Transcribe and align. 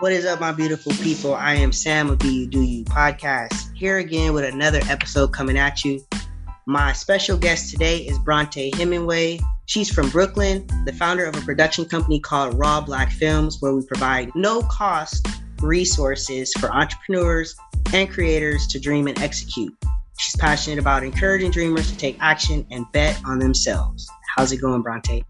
What 0.00 0.10
is 0.10 0.26
up, 0.26 0.40
my 0.40 0.50
beautiful 0.50 0.90
people? 0.94 1.36
I 1.36 1.54
am 1.54 1.70
Sam 1.70 2.10
of 2.10 2.18
Be 2.18 2.28
You 2.28 2.46
Do 2.48 2.60
You 2.60 2.84
podcast, 2.84 3.72
here 3.74 3.98
again 3.98 4.32
with 4.32 4.42
another 4.44 4.80
episode 4.88 5.28
coming 5.28 5.56
at 5.56 5.84
you. 5.84 6.04
My 6.66 6.92
special 6.92 7.38
guest 7.38 7.70
today 7.70 7.98
is 7.98 8.18
Bronte 8.18 8.72
Hemingway. 8.74 9.38
She's 9.66 9.88
from 9.88 10.10
Brooklyn, 10.10 10.66
the 10.84 10.92
founder 10.92 11.24
of 11.24 11.36
a 11.36 11.40
production 11.42 11.84
company 11.84 12.18
called 12.18 12.58
Raw 12.58 12.80
Black 12.80 13.12
Films, 13.12 13.58
where 13.60 13.72
we 13.72 13.86
provide 13.86 14.32
no 14.34 14.62
cost 14.62 15.28
resources 15.62 16.52
for 16.54 16.72
entrepreneurs 16.72 17.54
and 17.92 18.10
creators 18.10 18.66
to 18.66 18.80
dream 18.80 19.06
and 19.06 19.16
execute. 19.20 19.72
She's 20.18 20.34
passionate 20.34 20.80
about 20.80 21.04
encouraging 21.04 21.52
dreamers 21.52 21.88
to 21.92 21.96
take 21.96 22.16
action 22.18 22.66
and 22.72 22.84
bet 22.90 23.20
on 23.24 23.38
themselves. 23.38 24.10
How's 24.36 24.50
it 24.50 24.60
going, 24.60 24.82
Bronte? 24.82 25.24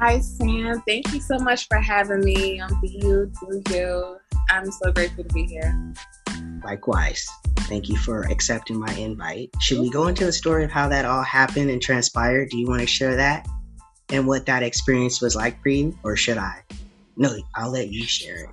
Hi, 0.00 0.18
Sam. 0.20 0.82
Thank 0.86 1.12
you 1.12 1.20
so 1.20 1.38
much 1.38 1.68
for 1.68 1.76
having 1.76 2.20
me 2.20 2.58
on 2.58 2.70
You, 2.82 3.30
Do 3.38 3.62
You. 3.70 4.16
I'm 4.48 4.70
so 4.70 4.90
grateful 4.92 5.24
to 5.24 5.34
be 5.34 5.44
here. 5.44 5.92
Likewise. 6.64 7.28
Thank 7.68 7.90
you 7.90 7.98
for 7.98 8.22
accepting 8.22 8.80
my 8.80 8.90
invite. 8.94 9.50
Should 9.60 9.78
we 9.78 9.90
go 9.90 10.06
into 10.06 10.24
the 10.24 10.32
story 10.32 10.64
of 10.64 10.70
how 10.70 10.88
that 10.88 11.04
all 11.04 11.22
happened 11.22 11.68
and 11.68 11.82
transpired? 11.82 12.48
Do 12.48 12.56
you 12.56 12.66
want 12.66 12.80
to 12.80 12.86
share 12.86 13.14
that 13.16 13.46
and 14.08 14.26
what 14.26 14.46
that 14.46 14.62
experience 14.62 15.20
was 15.20 15.36
like 15.36 15.62
for 15.62 15.68
you, 15.68 15.94
or 16.02 16.16
should 16.16 16.38
I? 16.38 16.62
No, 17.18 17.36
I'll 17.54 17.70
let 17.70 17.90
you 17.90 18.04
share 18.04 18.44
it. 18.44 18.50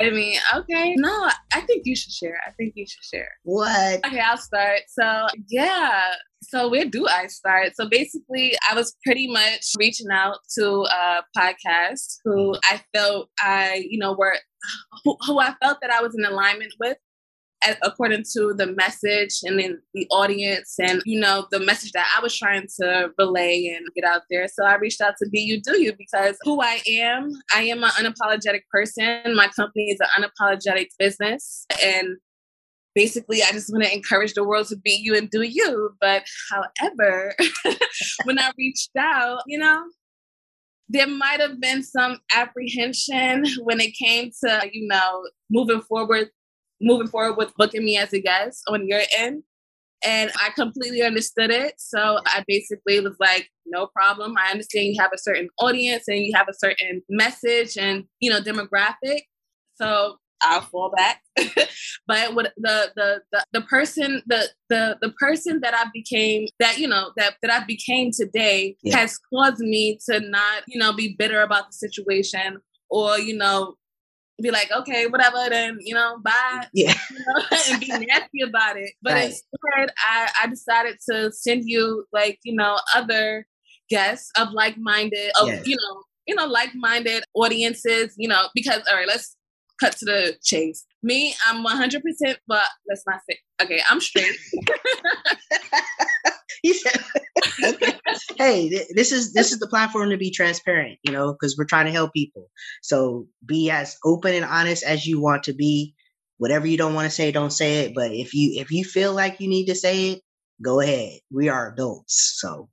I 0.00 0.10
mean, 0.10 0.38
okay. 0.54 0.94
No, 0.96 1.30
I 1.54 1.60
think 1.62 1.82
you 1.84 1.96
should 1.96 2.12
share. 2.12 2.38
I 2.46 2.50
think 2.52 2.72
you 2.76 2.86
should 2.86 3.04
share. 3.04 3.28
What? 3.44 4.04
Okay, 4.06 4.20
I'll 4.20 4.36
start. 4.36 4.80
So, 4.88 5.26
yeah. 5.48 6.14
So, 6.42 6.68
where 6.68 6.84
do 6.84 7.06
I 7.08 7.26
start? 7.28 7.72
So, 7.74 7.88
basically, 7.88 8.54
I 8.70 8.74
was 8.74 8.96
pretty 9.04 9.28
much 9.30 9.72
reaching 9.78 10.10
out 10.12 10.38
to 10.58 10.86
a 10.90 11.22
podcast 11.36 12.18
who 12.24 12.54
I 12.64 12.82
felt 12.94 13.30
I, 13.40 13.86
you 13.88 13.98
know, 13.98 14.14
were 14.18 14.36
who, 15.04 15.16
who 15.26 15.40
I 15.40 15.54
felt 15.62 15.78
that 15.82 15.90
I 15.90 16.02
was 16.02 16.14
in 16.16 16.24
alignment 16.24 16.72
with 16.80 16.96
according 17.82 18.24
to 18.32 18.52
the 18.54 18.66
message 18.66 19.40
and 19.42 19.58
then 19.58 19.80
the 19.94 20.06
audience 20.10 20.74
and 20.78 21.02
you 21.06 21.18
know 21.18 21.46
the 21.50 21.60
message 21.60 21.92
that 21.92 22.06
I 22.16 22.20
was 22.20 22.36
trying 22.36 22.66
to 22.80 23.10
relay 23.18 23.74
and 23.74 23.86
get 23.94 24.04
out 24.04 24.22
there. 24.30 24.46
So 24.48 24.64
I 24.64 24.76
reached 24.76 25.00
out 25.00 25.14
to 25.22 25.28
Be 25.30 25.40
You 25.40 25.60
Do 25.60 25.80
You 25.80 25.94
because 25.96 26.36
who 26.42 26.60
I 26.60 26.80
am, 26.88 27.30
I 27.54 27.62
am 27.62 27.82
an 27.82 27.90
unapologetic 27.90 28.62
person. 28.70 29.34
My 29.34 29.48
company 29.48 29.90
is 29.90 30.00
an 30.00 30.24
unapologetic 30.24 30.88
business 30.98 31.66
and 31.82 32.16
basically 32.94 33.42
I 33.42 33.50
just 33.52 33.72
want 33.72 33.84
to 33.84 33.92
encourage 33.92 34.34
the 34.34 34.44
world 34.44 34.68
to 34.68 34.76
be 34.76 34.98
you 35.02 35.16
and 35.16 35.28
do 35.30 35.42
you. 35.42 35.90
But 36.00 36.24
however, 36.50 37.34
when 38.24 38.38
I 38.38 38.50
reached 38.56 38.90
out, 38.98 39.42
you 39.46 39.58
know, 39.58 39.84
there 40.88 41.06
might 41.06 41.40
have 41.40 41.60
been 41.60 41.82
some 41.82 42.18
apprehension 42.34 43.44
when 43.62 43.80
it 43.80 43.94
came 43.94 44.30
to, 44.44 44.70
you 44.72 44.86
know, 44.86 45.26
moving 45.50 45.80
forward 45.80 46.28
moving 46.84 47.08
forward 47.08 47.36
with 47.36 47.54
booking 47.56 47.84
me 47.84 47.96
as 47.96 48.12
a 48.12 48.20
guest 48.20 48.62
on 48.68 48.86
your 48.86 49.00
end. 49.16 49.42
And 50.04 50.30
I 50.40 50.50
completely 50.50 51.02
understood 51.02 51.50
it. 51.50 51.74
So 51.78 52.18
I 52.26 52.44
basically 52.46 53.00
was 53.00 53.16
like, 53.18 53.48
no 53.64 53.86
problem. 53.86 54.34
I 54.36 54.50
understand 54.50 54.88
you 54.88 55.00
have 55.00 55.12
a 55.14 55.18
certain 55.18 55.48
audience 55.58 56.04
and 56.08 56.18
you 56.18 56.32
have 56.34 56.48
a 56.48 56.54
certain 56.54 57.02
message 57.08 57.78
and, 57.78 58.04
you 58.20 58.30
know, 58.30 58.40
demographic. 58.40 59.22
So 59.76 60.18
I'll 60.42 60.60
fall 60.60 60.92
back. 60.94 61.22
but 62.06 62.34
what 62.34 62.52
the, 62.56 62.92
the 62.94 63.22
the 63.32 63.44
the 63.52 63.60
person 63.62 64.22
the 64.26 64.48
the 64.68 64.98
the 65.00 65.10
person 65.12 65.60
that 65.62 65.74
I 65.74 65.88
became 65.92 66.48
that 66.60 66.78
you 66.78 66.86
know 66.86 67.12
that 67.16 67.36
that 67.42 67.50
I 67.50 67.64
became 67.64 68.10
today 68.12 68.76
yeah. 68.82 68.98
has 68.98 69.18
caused 69.32 69.60
me 69.60 69.98
to 70.08 70.20
not 70.20 70.64
you 70.68 70.78
know 70.78 70.92
be 70.92 71.16
bitter 71.18 71.40
about 71.40 71.68
the 71.68 71.72
situation 71.72 72.58
or 72.90 73.18
you 73.18 73.36
know 73.36 73.76
be 74.44 74.50
like, 74.50 74.70
okay, 74.70 75.06
whatever, 75.06 75.46
then 75.48 75.78
you 75.80 75.94
know, 75.94 76.18
bye. 76.22 76.66
Yeah. 76.72 76.94
You 77.10 77.18
know, 77.18 77.42
and 77.70 77.80
be 77.80 77.88
nasty 77.88 78.42
about 78.46 78.76
it. 78.76 78.92
But 79.02 79.14
right. 79.14 79.24
instead, 79.26 79.94
I, 79.98 80.30
I 80.42 80.46
decided 80.46 80.98
to 81.10 81.32
send 81.32 81.64
you 81.66 82.04
like, 82.12 82.38
you 82.44 82.54
know, 82.54 82.78
other 82.94 83.46
guests 83.90 84.30
of 84.38 84.52
like 84.52 84.76
minded, 84.78 85.32
of 85.40 85.48
yes. 85.48 85.66
you 85.66 85.76
know, 85.76 86.02
you 86.26 86.34
know, 86.34 86.46
like 86.46 86.70
minded 86.74 87.24
audiences, 87.34 88.14
you 88.16 88.28
know, 88.28 88.48
because 88.54 88.82
all 88.88 88.96
right, 88.96 89.08
let's 89.08 89.36
cut 89.80 89.96
to 89.98 90.04
the 90.04 90.36
chase. 90.42 90.84
Me, 91.02 91.34
I'm 91.46 91.62
100, 91.62 92.02
percent 92.02 92.38
but 92.46 92.68
let's 92.88 93.04
not 93.06 93.20
say. 93.28 93.38
Okay, 93.62 93.80
I'm 93.88 94.00
straight. 94.00 94.36
he 96.68 96.72
said. 96.72 96.98
"Hey, 98.38 98.70
this 98.94 99.12
is 99.12 99.34
this 99.34 99.52
is 99.52 99.58
the 99.58 99.68
platform 99.68 100.08
to 100.08 100.16
be 100.16 100.30
transparent, 100.30 100.98
you 101.02 101.12
know, 101.12 101.32
because 101.32 101.56
we're 101.58 101.66
trying 101.66 101.84
to 101.84 101.92
help 101.92 102.14
people. 102.14 102.50
So 102.82 103.26
be 103.44 103.70
as 103.70 103.98
open 104.02 104.34
and 104.34 104.46
honest 104.46 104.82
as 104.82 105.06
you 105.06 105.20
want 105.20 105.42
to 105.44 105.52
be. 105.52 105.94
Whatever 106.38 106.66
you 106.66 106.78
don't 106.78 106.94
want 106.94 107.04
to 107.04 107.14
say, 107.14 107.30
don't 107.30 107.52
say 107.52 107.80
it. 107.80 107.94
But 107.94 108.12
if 108.12 108.32
you 108.32 108.58
if 108.58 108.70
you 108.70 108.82
feel 108.82 109.12
like 109.12 109.40
you 109.40 109.48
need 109.48 109.66
to 109.66 109.74
say 109.74 110.12
it, 110.12 110.22
go 110.62 110.80
ahead. 110.80 111.20
We 111.30 111.50
are 111.50 111.70
adults, 111.70 112.38
so." 112.40 112.70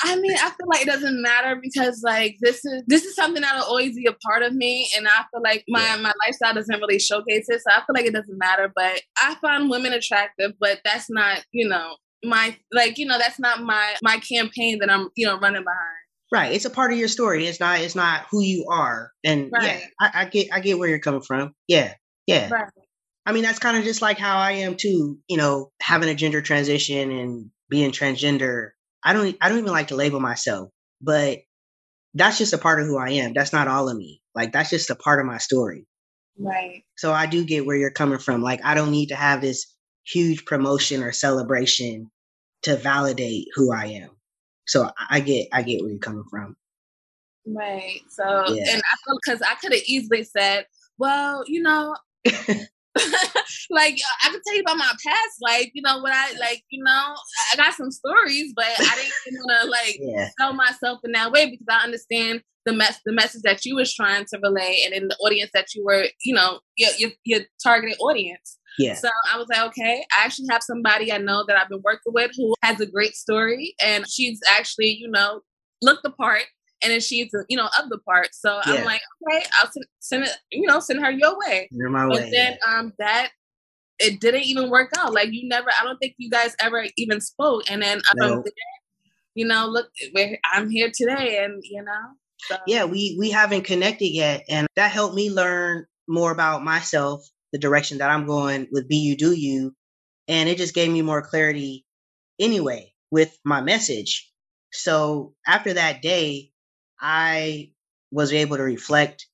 I 0.00 0.14
mean, 0.16 0.36
I 0.36 0.50
feel 0.50 0.68
like 0.72 0.82
it 0.82 0.86
doesn't 0.86 1.20
matter 1.22 1.60
because 1.60 2.02
like 2.04 2.36
this 2.40 2.64
is 2.64 2.82
this 2.88 3.04
is 3.04 3.14
something 3.14 3.42
that'll 3.42 3.64
always 3.64 3.96
be 3.96 4.06
a 4.06 4.12
part 4.12 4.42
of 4.42 4.52
me, 4.52 4.88
and 4.96 5.06
I 5.06 5.24
feel 5.30 5.42
like 5.42 5.64
my 5.68 5.80
yeah. 5.80 5.96
my 5.96 6.12
lifestyle 6.26 6.54
doesn't 6.54 6.80
really 6.80 6.98
showcase 6.98 7.46
it, 7.48 7.60
so 7.60 7.72
I 7.72 7.78
feel 7.78 7.94
like 7.94 8.06
it 8.06 8.14
doesn't 8.14 8.38
matter. 8.38 8.72
But 8.74 9.00
I 9.16 9.36
find 9.40 9.70
women 9.70 9.92
attractive, 9.92 10.52
but 10.60 10.80
that's 10.84 11.08
not 11.08 11.44
you 11.52 11.68
know 11.68 11.96
my 12.24 12.56
like 12.72 12.98
you 12.98 13.06
know 13.06 13.18
that's 13.18 13.38
not 13.38 13.62
my 13.62 13.94
my 14.02 14.18
campaign 14.18 14.78
that 14.80 14.90
I'm 14.90 15.08
you 15.16 15.26
know 15.26 15.38
running 15.38 15.62
behind. 15.62 15.98
Right, 16.30 16.52
it's 16.52 16.66
a 16.66 16.70
part 16.70 16.92
of 16.92 16.98
your 16.98 17.08
story. 17.08 17.46
It's 17.46 17.60
not 17.60 17.80
it's 17.80 17.94
not 17.94 18.26
who 18.30 18.42
you 18.42 18.66
are, 18.70 19.12
and 19.24 19.50
right. 19.52 19.62
yeah, 19.62 19.80
I, 20.00 20.22
I, 20.22 20.24
get 20.26 20.48
I 20.52 20.60
get 20.60 20.78
where 20.78 20.88
you're 20.88 20.98
coming 20.98 21.22
from. 21.22 21.54
Yeah, 21.68 21.94
yeah. 22.26 22.50
Right. 22.50 22.68
I 23.24 23.32
mean, 23.32 23.42
that's 23.42 23.58
kind 23.58 23.76
of 23.76 23.84
just 23.84 24.02
like 24.02 24.18
how 24.18 24.36
I 24.38 24.52
am 24.52 24.76
too. 24.76 25.18
You 25.28 25.36
know, 25.36 25.70
having 25.80 26.08
a 26.08 26.14
gender 26.14 26.42
transition 26.42 27.10
and 27.10 27.50
being 27.70 27.92
transgender. 27.92 28.70
I 29.02 29.12
don't 29.12 29.36
I 29.40 29.48
don't 29.48 29.58
even 29.58 29.72
like 29.72 29.88
to 29.88 29.96
label 29.96 30.20
myself, 30.20 30.70
but 31.00 31.38
that's 32.14 32.38
just 32.38 32.52
a 32.52 32.58
part 32.58 32.80
of 32.80 32.86
who 32.86 32.98
I 32.98 33.10
am. 33.10 33.32
That's 33.32 33.52
not 33.52 33.68
all 33.68 33.88
of 33.88 33.96
me. 33.96 34.20
Like 34.34 34.52
that's 34.52 34.70
just 34.70 34.90
a 34.90 34.96
part 34.96 35.20
of 35.20 35.26
my 35.26 35.38
story. 35.38 35.86
Right. 36.38 36.82
So 36.96 37.12
I 37.12 37.26
do 37.26 37.44
get 37.44 37.66
where 37.66 37.76
you're 37.76 37.90
coming 37.90 38.18
from. 38.18 38.42
Like 38.42 38.60
I 38.64 38.74
don't 38.74 38.90
need 38.90 39.08
to 39.08 39.16
have 39.16 39.40
this 39.40 39.74
huge 40.10 40.44
promotion 40.44 41.02
or 41.02 41.12
celebration 41.12 42.10
to 42.62 42.76
validate 42.76 43.46
who 43.54 43.72
I 43.72 43.86
am. 43.86 44.10
So 44.66 44.90
I 45.10 45.20
get 45.20 45.48
I 45.52 45.62
get 45.62 45.80
where 45.80 45.90
you're 45.90 45.98
coming 45.98 46.24
from. 46.30 46.56
Right. 47.46 48.00
So 48.10 48.24
yeah. 48.24 48.72
and 48.72 48.82
I 48.82 48.96
feel 49.04 49.18
because 49.24 49.42
I 49.42 49.54
could 49.54 49.72
have 49.72 49.82
easily 49.86 50.24
said, 50.24 50.66
well, 50.98 51.44
you 51.46 51.62
know, 51.62 51.96
like 53.70 53.94
uh, 53.94 54.26
I 54.26 54.30
can 54.30 54.40
tell 54.46 54.56
you 54.56 54.62
about 54.62 54.76
my 54.76 54.92
past 55.06 55.36
life, 55.40 55.68
you 55.72 55.82
know, 55.82 55.98
what 55.98 56.12
I 56.12 56.32
like, 56.38 56.64
you 56.70 56.82
know, 56.82 57.14
I 57.52 57.56
got 57.56 57.74
some 57.74 57.90
stories, 57.90 58.52
but 58.54 58.66
I 58.66 59.10
didn't 59.24 59.40
want 59.40 59.62
to 59.62 59.70
like 59.70 59.98
yeah. 60.00 60.28
sell 60.38 60.52
myself 60.52 61.00
in 61.04 61.12
that 61.12 61.32
way 61.32 61.50
because 61.50 61.66
I 61.70 61.84
understand 61.84 62.42
the 62.66 62.72
mess 62.72 63.00
the 63.06 63.12
message 63.12 63.42
that 63.42 63.64
you 63.64 63.76
was 63.76 63.94
trying 63.94 64.26
to 64.26 64.38
relay 64.42 64.82
and 64.84 64.92
in 64.92 65.08
the 65.08 65.16
audience 65.16 65.50
that 65.54 65.74
you 65.74 65.84
were, 65.84 66.06
you 66.24 66.34
know, 66.34 66.60
your 66.76 66.90
your, 66.98 67.10
your 67.24 67.40
targeted 67.62 67.96
audience. 68.00 68.58
Yeah. 68.78 68.94
So 68.94 69.08
I 69.32 69.38
was 69.38 69.46
like, 69.48 69.60
okay, 69.68 70.04
I 70.16 70.24
actually 70.24 70.46
have 70.50 70.62
somebody 70.62 71.12
I 71.12 71.18
know 71.18 71.44
that 71.46 71.56
I've 71.56 71.68
been 71.68 71.82
working 71.84 72.12
with 72.12 72.30
who 72.36 72.54
has 72.62 72.80
a 72.80 72.86
great 72.86 73.14
story, 73.14 73.74
and 73.82 74.08
she's 74.08 74.40
actually, 74.48 74.96
you 75.00 75.10
know, 75.10 75.40
looked 75.82 76.02
the 76.02 76.10
part, 76.10 76.44
and 76.82 76.92
then 76.92 77.00
she's, 77.00 77.30
you 77.48 77.56
know, 77.56 77.68
of 77.80 77.88
the 77.88 77.98
part. 77.98 78.28
So 78.32 78.60
yeah. 78.66 78.74
I'm 78.74 78.84
like, 78.84 79.00
okay, 79.28 79.44
I'll 79.60 79.70
send, 79.70 79.86
send 80.00 80.24
it, 80.24 80.30
you 80.52 80.66
know, 80.66 80.80
send 80.80 81.04
her 81.04 81.10
your 81.10 81.36
way. 81.46 81.68
You're 81.70 81.90
my 81.90 82.06
but 82.06 82.22
way. 82.22 82.30
then 82.32 82.58
um 82.66 82.92
that 82.98 83.30
it 83.98 84.20
didn't 84.20 84.44
even 84.44 84.70
work 84.70 84.90
out. 84.96 85.12
Like 85.12 85.28
you 85.32 85.48
never, 85.48 85.70
I 85.70 85.84
don't 85.84 85.98
think 85.98 86.14
you 86.18 86.30
guys 86.30 86.54
ever 86.60 86.86
even 86.96 87.20
spoke. 87.20 87.64
And 87.70 87.82
then 87.82 88.00
um, 88.22 88.44
you 89.34 89.46
know, 89.46 89.66
look, 89.66 89.88
I'm 90.52 90.70
here 90.70 90.90
today, 90.94 91.42
and 91.44 91.62
you 91.64 91.82
know. 91.82 91.92
So. 92.46 92.56
Yeah, 92.66 92.84
we 92.84 93.16
we 93.18 93.30
haven't 93.30 93.64
connected 93.64 94.08
yet, 94.08 94.44
and 94.48 94.68
that 94.76 94.90
helped 94.90 95.14
me 95.14 95.30
learn 95.30 95.86
more 96.06 96.30
about 96.30 96.64
myself 96.64 97.28
the 97.52 97.58
direction 97.58 97.98
that 97.98 98.10
I'm 98.10 98.26
going 98.26 98.68
with 98.70 98.88
Be 98.88 98.96
You 98.96 99.16
Do 99.16 99.32
You. 99.32 99.74
And 100.28 100.48
it 100.48 100.58
just 100.58 100.74
gave 100.74 100.90
me 100.90 101.02
more 101.02 101.22
clarity 101.22 101.86
anyway 102.38 102.92
with 103.10 103.36
my 103.44 103.60
message. 103.60 104.30
So 104.72 105.34
after 105.46 105.74
that 105.74 106.02
day, 106.02 106.50
I 107.00 107.72
was 108.10 108.32
able 108.32 108.56
to 108.56 108.62
reflect 108.62 109.26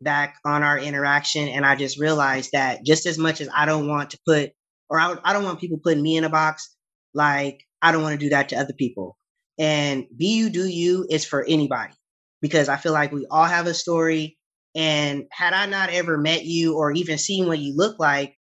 back 0.00 0.36
on 0.44 0.62
our 0.62 0.78
interaction. 0.78 1.48
And 1.48 1.64
I 1.64 1.76
just 1.76 1.98
realized 1.98 2.50
that 2.52 2.84
just 2.84 3.06
as 3.06 3.18
much 3.18 3.40
as 3.40 3.48
I 3.54 3.66
don't 3.66 3.88
want 3.88 4.10
to 4.10 4.18
put, 4.26 4.50
or 4.90 4.98
I, 4.98 5.16
I 5.24 5.32
don't 5.32 5.44
want 5.44 5.60
people 5.60 5.78
putting 5.82 6.02
me 6.02 6.16
in 6.16 6.24
a 6.24 6.30
box, 6.30 6.74
like 7.14 7.62
I 7.80 7.92
don't 7.92 8.02
want 8.02 8.18
to 8.18 8.24
do 8.26 8.30
that 8.30 8.48
to 8.50 8.56
other 8.56 8.74
people. 8.74 9.16
And 9.58 10.06
Be 10.16 10.34
You 10.36 10.50
Do 10.50 10.66
You 10.66 11.06
is 11.08 11.24
for 11.24 11.44
anybody 11.44 11.94
because 12.40 12.68
I 12.68 12.76
feel 12.76 12.92
like 12.92 13.12
we 13.12 13.26
all 13.30 13.44
have 13.44 13.66
a 13.66 13.74
story. 13.74 14.38
And 14.74 15.24
had 15.30 15.52
I 15.52 15.66
not 15.66 15.90
ever 15.90 16.16
met 16.16 16.44
you 16.44 16.76
or 16.76 16.92
even 16.92 17.18
seen 17.18 17.46
what 17.46 17.58
you 17.58 17.76
look 17.76 17.98
like, 17.98 18.36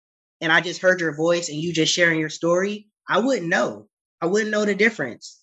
and 0.42 0.52
I 0.52 0.62
just 0.62 0.82
heard 0.82 1.00
your 1.00 1.16
voice 1.16 1.50
and 1.50 1.58
you 1.58 1.74
just 1.74 1.94
sharing 1.94 2.20
your 2.20 2.30
story, 2.30 2.88
I 3.08 3.20
wouldn't 3.20 3.48
know. 3.48 3.88
I 4.22 4.26
wouldn't 4.26 4.52
know 4.52 4.66
the 4.66 4.76
difference. 4.76 5.40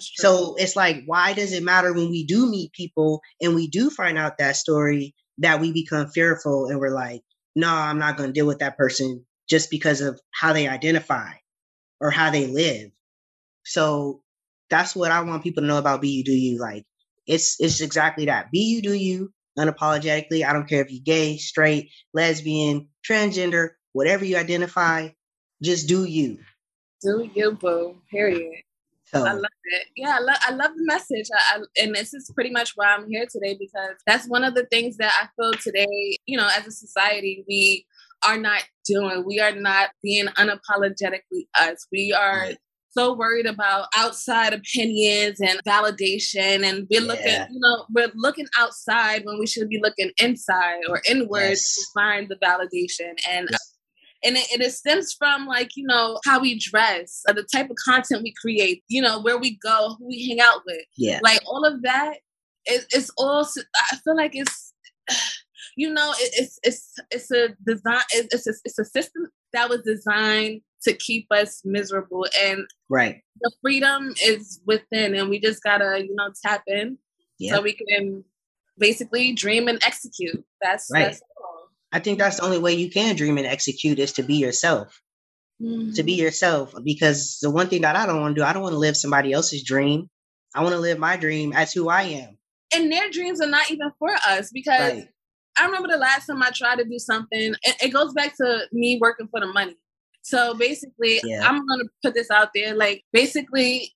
So 0.00 0.54
it's 0.56 0.76
like, 0.76 1.02
why 1.04 1.34
does 1.34 1.52
it 1.52 1.62
matter 1.62 1.92
when 1.92 2.08
we 2.08 2.24
do 2.24 2.48
meet 2.48 2.72
people 2.72 3.20
and 3.40 3.54
we 3.54 3.68
do 3.68 3.90
find 3.90 4.16
out 4.16 4.38
that 4.38 4.56
story 4.56 5.14
that 5.38 5.60
we 5.60 5.72
become 5.72 6.08
fearful 6.08 6.66
and 6.66 6.78
we're 6.78 6.94
like, 6.94 7.22
no, 7.54 7.68
I'm 7.68 7.98
not 7.98 8.16
going 8.16 8.30
to 8.30 8.32
deal 8.32 8.46
with 8.46 8.60
that 8.60 8.78
person 8.78 9.26
just 9.48 9.70
because 9.70 10.00
of 10.00 10.18
how 10.30 10.54
they 10.54 10.68
identify 10.68 11.32
or 12.00 12.10
how 12.10 12.30
they 12.30 12.46
live. 12.46 12.90
So 13.64 14.22
that's 14.70 14.96
what 14.96 15.12
I 15.12 15.20
want 15.20 15.42
people 15.42 15.62
to 15.62 15.66
know 15.66 15.78
about 15.78 16.00
Be 16.00 16.08
You 16.08 16.24
Do 16.24 16.32
You. 16.32 16.58
Like 16.58 16.84
it's 17.26 17.60
it's 17.60 17.80
exactly 17.80 18.26
that. 18.26 18.50
Be 18.50 18.60
you 18.60 18.82
do 18.82 18.94
you 18.94 19.32
unapologetically. 19.58 20.44
I 20.44 20.52
don't 20.52 20.68
care 20.68 20.82
if 20.82 20.90
you're 20.90 21.02
gay, 21.04 21.36
straight, 21.36 21.90
lesbian, 22.14 22.88
transgender, 23.08 23.70
whatever 23.92 24.24
you 24.24 24.36
identify, 24.36 25.10
just 25.62 25.88
do 25.88 26.04
you. 26.04 26.38
Do 27.02 27.28
you, 27.34 27.52
boo. 27.52 27.98
Period. 28.10 28.62
So, 29.04 29.26
I 29.26 29.32
love 29.32 29.44
it. 29.64 29.88
Yeah, 29.94 30.16
I 30.18 30.20
love 30.20 30.36
I 30.40 30.50
love 30.52 30.70
the 30.74 30.84
message. 30.86 31.26
I, 31.34 31.58
I, 31.58 31.82
and 31.82 31.94
this 31.94 32.14
is 32.14 32.30
pretty 32.34 32.50
much 32.50 32.72
why 32.76 32.94
I'm 32.94 33.10
here 33.10 33.26
today 33.30 33.54
because 33.58 33.96
that's 34.06 34.26
one 34.26 34.42
of 34.42 34.54
the 34.54 34.64
things 34.66 34.96
that 34.96 35.12
I 35.20 35.28
feel 35.36 35.52
today. 35.52 36.16
You 36.24 36.38
know, 36.38 36.48
as 36.56 36.66
a 36.66 36.70
society, 36.70 37.44
we 37.46 37.84
are 38.26 38.38
not 38.38 38.62
doing. 38.86 39.24
We 39.26 39.38
are 39.38 39.54
not 39.54 39.90
being 40.02 40.28
unapologetically 40.28 41.46
us. 41.54 41.86
We 41.92 42.14
are 42.18 42.38
right 42.38 42.56
so 42.92 43.14
worried 43.14 43.46
about 43.46 43.86
outside 43.96 44.52
opinions 44.52 45.40
and 45.40 45.58
validation 45.66 46.64
and 46.64 46.86
we're 46.90 47.00
yeah. 47.00 47.06
looking 47.06 47.54
you 47.54 47.60
know 47.60 47.84
we're 47.94 48.12
looking 48.14 48.46
outside 48.58 49.24
when 49.24 49.38
we 49.38 49.46
should 49.46 49.68
be 49.68 49.80
looking 49.82 50.10
inside 50.20 50.80
or 50.88 51.00
inward 51.08 51.50
yes. 51.50 51.74
to 51.74 51.84
find 51.94 52.28
the 52.28 52.36
validation 52.36 53.14
and 53.28 53.48
yeah. 53.50 53.56
and 54.24 54.36
it, 54.36 54.60
it 54.60 54.72
stems 54.72 55.14
from 55.18 55.46
like 55.46 55.70
you 55.76 55.86
know 55.86 56.18
how 56.24 56.40
we 56.40 56.58
dress 56.58 57.22
or 57.28 57.34
the 57.34 57.46
type 57.54 57.70
of 57.70 57.76
content 57.84 58.22
we 58.22 58.34
create 58.40 58.82
you 58.88 59.00
know 59.00 59.20
where 59.20 59.38
we 59.38 59.58
go 59.62 59.96
who 59.98 60.08
we 60.08 60.28
hang 60.28 60.40
out 60.40 60.60
with 60.66 60.84
yeah 60.96 61.18
like 61.22 61.40
all 61.46 61.64
of 61.64 61.82
that 61.82 62.18
it, 62.66 62.84
it's 62.90 63.10
all 63.16 63.46
i 63.90 63.96
feel 63.96 64.16
like 64.16 64.32
it's 64.34 64.74
you 65.76 65.90
know 65.90 66.12
it, 66.18 66.30
it's 66.34 66.58
it's 66.62 66.94
it's 67.10 67.30
a 67.30 67.48
design 67.66 68.02
it's 68.10 68.46
a, 68.46 68.52
it's 68.64 68.78
a 68.78 68.84
system 68.84 69.28
that 69.52 69.68
was 69.70 69.80
designed 69.82 70.60
to 70.84 70.94
keep 70.94 71.26
us 71.30 71.62
miserable. 71.64 72.26
And 72.40 72.66
right, 72.88 73.22
the 73.40 73.52
freedom 73.62 74.14
is 74.22 74.60
within, 74.66 75.14
and 75.14 75.28
we 75.28 75.40
just 75.40 75.62
gotta, 75.62 76.02
you 76.02 76.14
know, 76.14 76.30
tap 76.44 76.62
in 76.66 76.98
yep. 77.38 77.56
so 77.56 77.62
we 77.62 77.74
can 77.74 78.24
basically 78.78 79.32
dream 79.32 79.68
and 79.68 79.82
execute. 79.84 80.44
That's 80.60 80.88
right. 80.92 81.06
That's 81.06 81.22
I 81.92 81.98
think 81.98 82.18
that's 82.18 82.38
the 82.38 82.44
only 82.44 82.58
way 82.58 82.72
you 82.72 82.90
can 82.90 83.16
dream 83.16 83.36
and 83.36 83.46
execute 83.46 83.98
is 83.98 84.12
to 84.12 84.22
be 84.22 84.36
yourself. 84.36 85.00
Mm-hmm. 85.62 85.92
To 85.92 86.02
be 86.02 86.14
mm-hmm. 86.14 86.24
yourself, 86.24 86.74
because 86.82 87.38
the 87.40 87.50
one 87.50 87.68
thing 87.68 87.82
that 87.82 87.94
I 87.94 88.06
don't 88.06 88.20
want 88.20 88.34
to 88.34 88.40
do, 88.40 88.44
I 88.44 88.52
don't 88.52 88.62
want 88.62 88.72
to 88.72 88.78
live 88.78 88.96
somebody 88.96 89.32
else's 89.32 89.62
dream. 89.62 90.08
I 90.54 90.62
want 90.62 90.74
to 90.74 90.80
live 90.80 90.98
my 90.98 91.16
dream 91.16 91.52
as 91.52 91.72
who 91.72 91.88
I 91.88 92.02
am. 92.02 92.38
And 92.74 92.90
their 92.90 93.10
dreams 93.10 93.40
are 93.40 93.46
not 93.46 93.70
even 93.70 93.90
for 93.98 94.10
us 94.26 94.50
because 94.52 94.92
right. 94.92 95.08
I 95.56 95.66
remember 95.66 95.88
the 95.88 95.98
last 95.98 96.26
time 96.26 96.42
I 96.42 96.50
tried 96.50 96.76
to 96.76 96.84
do 96.84 96.98
something, 96.98 97.54
it, 97.62 97.76
it 97.82 97.92
goes 97.92 98.12
back 98.12 98.36
to 98.38 98.62
me 98.72 98.98
working 99.00 99.28
for 99.28 99.40
the 99.40 99.46
money. 99.46 99.76
So 100.22 100.54
basically, 100.54 101.20
yeah. 101.24 101.46
I'm 101.46 101.66
going 101.66 101.80
to 101.80 101.88
put 102.02 102.14
this 102.14 102.30
out 102.30 102.50
there. 102.54 102.74
Like, 102.74 103.04
basically, 103.12 103.92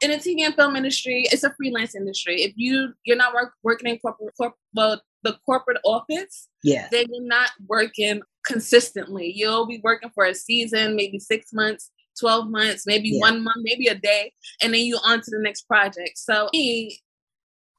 in 0.00 0.10
the 0.10 0.16
TV 0.16 0.44
and 0.44 0.54
film 0.54 0.76
industry, 0.76 1.26
it's 1.32 1.44
a 1.44 1.54
freelance 1.54 1.94
industry. 1.94 2.42
If 2.42 2.52
you 2.56 2.92
you're 3.04 3.16
not 3.16 3.34
work, 3.34 3.52
working 3.62 3.90
in 3.90 3.98
corporate, 3.98 4.34
corp, 4.36 4.54
well, 4.74 5.00
the 5.22 5.38
corporate 5.46 5.78
office, 5.84 6.48
yeah, 6.62 6.88
then 6.90 7.06
you're 7.10 7.26
not 7.26 7.50
working 7.66 8.20
consistently. 8.46 9.32
You'll 9.34 9.66
be 9.66 9.80
working 9.82 10.10
for 10.14 10.26
a 10.26 10.34
season, 10.34 10.96
maybe 10.96 11.18
six 11.18 11.52
months, 11.52 11.90
12 12.20 12.50
months, 12.50 12.84
maybe 12.86 13.10
yeah. 13.10 13.20
one 13.20 13.42
month, 13.42 13.56
maybe 13.62 13.86
a 13.86 13.94
day, 13.94 14.32
and 14.62 14.74
then 14.74 14.82
you 14.82 14.98
on 15.02 15.20
to 15.22 15.30
the 15.30 15.40
next 15.40 15.62
project. 15.62 16.18
So 16.18 16.50
me, 16.52 16.98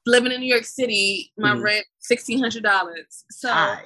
living 0.06 0.32
in 0.32 0.40
New 0.40 0.52
York 0.52 0.64
City, 0.64 1.30
my 1.38 1.52
mm-hmm. 1.52 1.62
rent 1.62 1.86
sixteen 2.00 2.40
hundred 2.40 2.64
dollars. 2.64 3.24
So 3.30 3.48
high. 3.48 3.84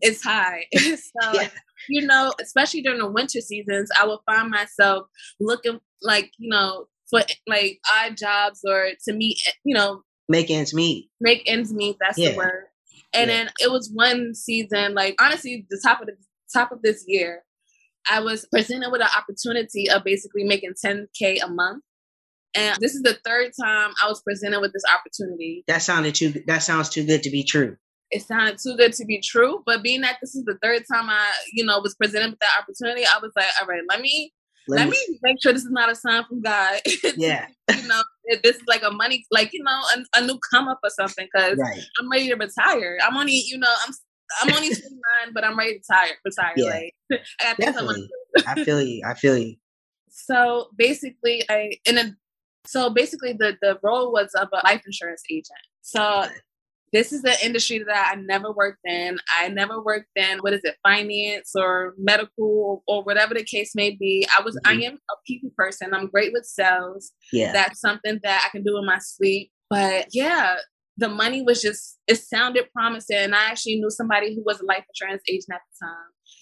it's 0.00 0.22
high. 0.22 0.66
so 0.76 1.32
yeah 1.32 1.48
you 1.88 2.06
know, 2.06 2.32
especially 2.40 2.82
during 2.82 2.98
the 2.98 3.10
winter 3.10 3.40
seasons, 3.40 3.90
I 3.98 4.06
would 4.06 4.20
find 4.26 4.50
myself 4.50 5.06
looking 5.40 5.80
like, 6.02 6.30
you 6.38 6.50
know, 6.50 6.86
for 7.08 7.22
like 7.46 7.80
odd 7.94 8.16
jobs 8.16 8.60
or 8.66 8.90
to 9.06 9.12
meet, 9.12 9.38
you 9.64 9.74
know, 9.74 10.02
make 10.28 10.50
ends 10.50 10.72
meet. 10.74 11.10
Make 11.20 11.42
ends 11.46 11.72
meet. 11.72 11.96
That's 12.00 12.18
yeah. 12.18 12.32
the 12.32 12.36
word. 12.36 12.66
And 13.12 13.28
yeah. 13.28 13.36
then 13.36 13.50
it 13.60 13.70
was 13.70 13.90
one 13.92 14.34
season, 14.34 14.94
like 14.94 15.16
honestly, 15.20 15.66
the 15.70 15.80
top 15.84 16.00
of 16.00 16.06
the 16.06 16.16
top 16.52 16.72
of 16.72 16.82
this 16.82 17.04
year, 17.06 17.42
I 18.10 18.20
was 18.20 18.46
presented 18.50 18.90
with 18.90 19.02
an 19.02 19.08
opportunity 19.16 19.90
of 19.90 20.04
basically 20.04 20.44
making 20.44 20.74
10k 20.84 21.38
a 21.42 21.48
month. 21.48 21.82
And 22.54 22.76
this 22.80 22.94
is 22.94 23.02
the 23.02 23.16
third 23.24 23.52
time 23.60 23.92
I 24.02 24.08
was 24.08 24.22
presented 24.22 24.60
with 24.60 24.72
this 24.72 24.82
opportunity. 24.92 25.62
That 25.68 25.82
sounded 25.82 26.14
too. 26.16 26.42
That 26.46 26.62
sounds 26.62 26.88
too 26.88 27.04
good 27.04 27.22
to 27.24 27.30
be 27.30 27.44
true 27.44 27.76
it 28.10 28.22
sounded 28.22 28.58
too 28.58 28.76
good 28.76 28.92
to 28.94 29.04
be 29.04 29.20
true. 29.20 29.62
But 29.66 29.82
being 29.82 30.00
that 30.02 30.18
this 30.20 30.34
is 30.34 30.44
the 30.44 30.58
third 30.62 30.82
time 30.90 31.08
I, 31.08 31.30
you 31.52 31.64
know, 31.64 31.80
was 31.80 31.94
presented 31.94 32.30
with 32.30 32.40
that 32.40 32.60
opportunity, 32.60 33.04
I 33.04 33.18
was 33.20 33.32
like, 33.36 33.46
all 33.60 33.66
right, 33.66 33.82
let 33.88 34.00
me 34.00 34.32
let, 34.68 34.80
let 34.80 34.88
me, 34.88 34.96
me 35.08 35.18
make 35.22 35.42
sure 35.42 35.52
this 35.52 35.64
is 35.64 35.70
not 35.70 35.90
a 35.90 35.94
sign 35.94 36.24
from 36.28 36.42
God. 36.42 36.80
Yeah. 37.16 37.46
you 37.74 37.88
know, 37.88 38.02
this 38.42 38.56
is 38.56 38.62
like 38.66 38.82
a 38.82 38.90
money, 38.90 39.24
like, 39.30 39.52
you 39.52 39.62
know, 39.62 39.80
a, 39.96 40.20
a 40.20 40.26
new 40.26 40.38
come 40.52 40.68
up 40.68 40.80
or 40.82 40.90
something. 40.90 41.26
Cause 41.34 41.56
right. 41.58 41.80
I'm 41.98 42.10
ready 42.10 42.28
to 42.28 42.36
retire. 42.36 42.98
I'm 43.02 43.16
only, 43.16 43.42
you 43.46 43.58
know, 43.58 43.72
I'm, 43.86 43.92
I'm 44.42 44.54
only 44.54 44.68
29, 44.74 44.90
but 45.34 45.44
I'm 45.44 45.58
ready 45.58 45.74
to 45.74 45.80
retire. 45.90 46.14
retire. 46.24 46.52
Yeah. 46.56 46.66
Like, 46.66 46.94
I 47.40 47.44
got 47.44 47.56
Definitely. 47.58 48.08
I 48.46 48.64
feel 48.64 48.80
you. 48.80 49.02
I 49.04 49.14
feel 49.14 49.36
you. 49.36 49.56
So 50.08 50.68
basically, 50.76 51.44
I, 51.48 51.72
in 51.84 51.98
a, 51.98 52.14
so 52.66 52.90
basically 52.90 53.32
the, 53.32 53.56
the 53.62 53.78
role 53.82 54.12
was 54.12 54.30
of 54.34 54.48
a 54.52 54.60
life 54.64 54.82
insurance 54.86 55.22
agent. 55.30 55.48
So 55.82 56.26
this 56.92 57.12
is 57.12 57.22
the 57.22 57.36
industry 57.44 57.82
that 57.86 58.12
I 58.12 58.20
never 58.20 58.52
worked 58.52 58.80
in. 58.84 59.18
I 59.38 59.48
never 59.48 59.80
worked 59.80 60.10
in 60.16 60.38
what 60.38 60.52
is 60.52 60.60
it, 60.64 60.76
finance 60.82 61.52
or 61.54 61.94
medical 61.98 62.82
or 62.86 63.04
whatever 63.04 63.34
the 63.34 63.44
case 63.44 63.72
may 63.74 63.90
be. 63.90 64.26
I 64.36 64.42
was 64.42 64.56
mm-hmm. 64.64 64.80
I 64.80 64.84
am 64.84 64.94
a 64.94 65.14
people 65.26 65.50
person. 65.56 65.94
I'm 65.94 66.08
great 66.08 66.32
with 66.32 66.44
sales. 66.44 67.12
Yeah. 67.32 67.52
That's 67.52 67.80
something 67.80 68.18
that 68.22 68.44
I 68.46 68.50
can 68.50 68.62
do 68.62 68.76
in 68.78 68.86
my 68.86 68.98
sleep. 68.98 69.50
But 69.68 70.06
yeah, 70.12 70.56
the 70.96 71.08
money 71.08 71.42
was 71.42 71.62
just 71.62 71.98
it 72.08 72.16
sounded 72.16 72.66
promising. 72.72 73.18
And 73.18 73.34
I 73.34 73.50
actually 73.50 73.76
knew 73.76 73.90
somebody 73.90 74.34
who 74.34 74.42
was 74.44 74.60
a 74.60 74.64
life 74.64 74.84
insurance 74.88 75.22
agent 75.28 75.46
at 75.52 75.60
the 75.60 75.86
time. 75.86 75.94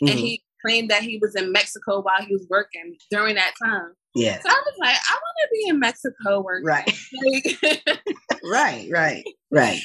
Mm-hmm. 0.03 0.11
And 0.11 0.19
he 0.19 0.43
claimed 0.65 0.91
that 0.91 1.03
he 1.03 1.19
was 1.21 1.37
in 1.37 1.53
Mexico 1.53 2.01
while 2.01 2.23
he 2.27 2.33
was 2.33 2.47
working 2.49 2.97
during 3.11 3.35
that 3.35 3.53
time. 3.63 3.93
Yeah. 4.15 4.41
So 4.41 4.49
I 4.49 4.63
was 4.65 4.75
like, 4.81 4.97
I 4.97 5.15
want 5.15 5.37
to 5.43 5.49
be 5.53 5.69
in 5.69 5.79
Mexico 5.79 6.41
working. 6.41 6.67
Right. 6.67 8.01
right, 8.45 8.89
right, 8.91 9.25
right. 9.51 9.81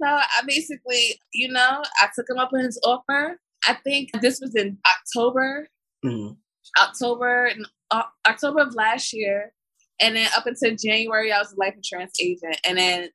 So 0.00 0.06
I 0.06 0.42
basically, 0.46 1.20
you 1.32 1.48
know, 1.48 1.82
I 2.00 2.08
took 2.14 2.26
him 2.28 2.38
up 2.38 2.50
on 2.52 2.60
his 2.60 2.80
offer. 2.84 3.38
I 3.66 3.74
think 3.84 4.10
this 4.20 4.40
was 4.40 4.54
in 4.54 4.78
October, 4.86 5.68
mm-hmm. 6.04 6.34
October, 6.80 7.50
uh, 7.90 8.02
October 8.26 8.60
of 8.60 8.74
last 8.74 9.12
year, 9.12 9.52
and 10.00 10.16
then 10.16 10.28
up 10.36 10.46
until 10.46 10.76
January, 10.76 11.32
I 11.32 11.38
was 11.38 11.52
a 11.52 11.56
life 11.58 11.74
insurance 11.74 12.20
agent, 12.20 12.60
and 12.64 12.78
then 12.78 13.08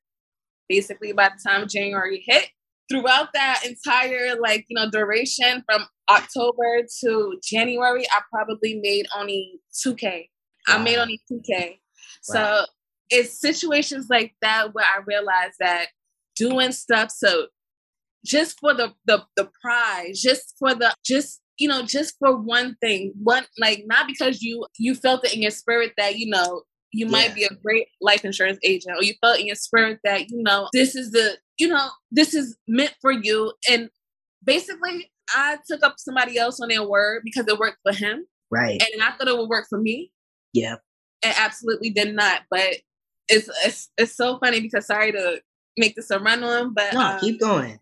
basically 0.68 1.12
by 1.12 1.30
the 1.30 1.50
time 1.50 1.66
January 1.68 2.22
hit, 2.26 2.50
throughout 2.90 3.28
that 3.32 3.62
entire 3.64 4.36
like 4.40 4.66
you 4.68 4.76
know 4.76 4.90
duration 4.90 5.64
from 5.66 5.86
October 6.10 6.82
to 7.02 7.38
January, 7.42 8.04
I 8.10 8.20
probably 8.30 8.80
made 8.82 9.06
only 9.18 9.60
two 9.82 9.94
k. 9.94 10.28
Wow. 10.68 10.74
I 10.74 10.78
made 10.82 10.98
only 10.98 11.20
two 11.28 11.40
k. 11.46 11.80
Wow. 12.28 12.34
So 12.34 12.66
it's 13.10 13.40
situations 13.40 14.06
like 14.10 14.34
that 14.42 14.74
where 14.74 14.84
I 14.84 15.00
realized 15.06 15.56
that 15.60 15.86
doing 16.36 16.72
stuff. 16.72 17.10
So 17.10 17.46
just 18.24 18.58
for 18.58 18.74
the 18.74 18.92
the 19.04 19.22
the 19.36 19.50
prize 19.62 20.20
just 20.20 20.54
for 20.58 20.74
the 20.74 20.94
just 21.04 21.42
you 21.58 21.68
know 21.68 21.82
just 21.82 22.14
for 22.18 22.34
one 22.36 22.74
thing 22.80 23.12
one 23.22 23.44
like 23.58 23.84
not 23.86 24.06
because 24.06 24.42
you 24.42 24.64
you 24.78 24.94
felt 24.94 25.24
it 25.24 25.34
in 25.34 25.42
your 25.42 25.50
spirit 25.50 25.92
that 25.98 26.16
you 26.16 26.28
know 26.28 26.62
you 26.94 27.06
might 27.06 27.30
yeah. 27.30 27.34
be 27.34 27.44
a 27.44 27.54
great 27.62 27.88
life 28.00 28.24
insurance 28.24 28.58
agent 28.62 28.96
or 28.96 29.02
you 29.02 29.14
felt 29.20 29.38
in 29.38 29.46
your 29.46 29.56
spirit 29.56 29.98
that 30.04 30.30
you 30.30 30.42
know 30.42 30.68
this 30.72 30.94
is 30.94 31.10
the 31.10 31.36
you 31.58 31.68
know 31.68 31.88
this 32.10 32.34
is 32.34 32.56
meant 32.66 32.94
for 33.00 33.12
you. 33.12 33.52
And 33.70 33.90
basically 34.44 35.10
i 35.34 35.58
took 35.66 35.82
up 35.82 35.94
somebody 35.98 36.38
else 36.38 36.60
on 36.60 36.68
their 36.68 36.86
word 36.86 37.22
because 37.24 37.46
it 37.48 37.58
worked 37.58 37.78
for 37.82 37.92
him. 37.92 38.26
Right. 38.50 38.80
And 38.80 39.02
i 39.02 39.10
thought 39.10 39.28
it 39.28 39.36
would 39.36 39.48
work 39.48 39.66
for 39.68 39.80
me. 39.80 40.12
Yeah. 40.52 40.76
It 41.22 41.34
absolutely 41.38 41.90
did 41.90 42.14
not. 42.14 42.42
But 42.50 42.76
it's 43.28 43.48
it's, 43.64 43.90
it's 43.98 44.16
so 44.16 44.38
funny 44.38 44.60
because 44.60 44.86
sorry 44.86 45.12
to 45.12 45.40
make 45.76 45.96
this 45.96 46.10
a 46.10 46.18
run 46.18 46.42
on, 46.44 46.74
but 46.74 46.92
no, 46.92 47.00
um, 47.00 47.20
keep 47.20 47.40
going. 47.40 47.78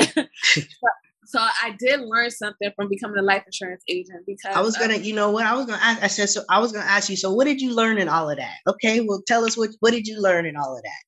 so 0.00 1.38
I 1.38 1.74
did 1.78 2.00
learn 2.00 2.30
something 2.30 2.70
from 2.76 2.88
becoming 2.88 3.18
a 3.18 3.22
life 3.22 3.42
insurance 3.46 3.82
agent 3.88 4.24
because 4.26 4.54
I 4.54 4.60
was 4.60 4.76
gonna, 4.76 4.96
you 4.96 5.14
know 5.14 5.30
what, 5.30 5.46
I 5.46 5.54
was 5.54 5.66
gonna 5.66 5.80
ask. 5.82 6.02
I 6.02 6.06
said, 6.08 6.28
so 6.28 6.42
I 6.50 6.58
was 6.58 6.72
gonna 6.72 6.84
ask 6.84 7.08
you. 7.08 7.16
So, 7.16 7.32
what 7.32 7.44
did 7.44 7.60
you 7.60 7.74
learn 7.74 7.98
in 7.98 8.08
all 8.08 8.30
of 8.30 8.36
that? 8.36 8.56
Okay, 8.68 9.00
well, 9.00 9.22
tell 9.26 9.44
us 9.44 9.56
what 9.56 9.70
what 9.80 9.92
did 9.92 10.06
you 10.06 10.20
learn 10.20 10.46
in 10.46 10.56
all 10.56 10.76
of 10.76 10.82
that? 10.82 11.02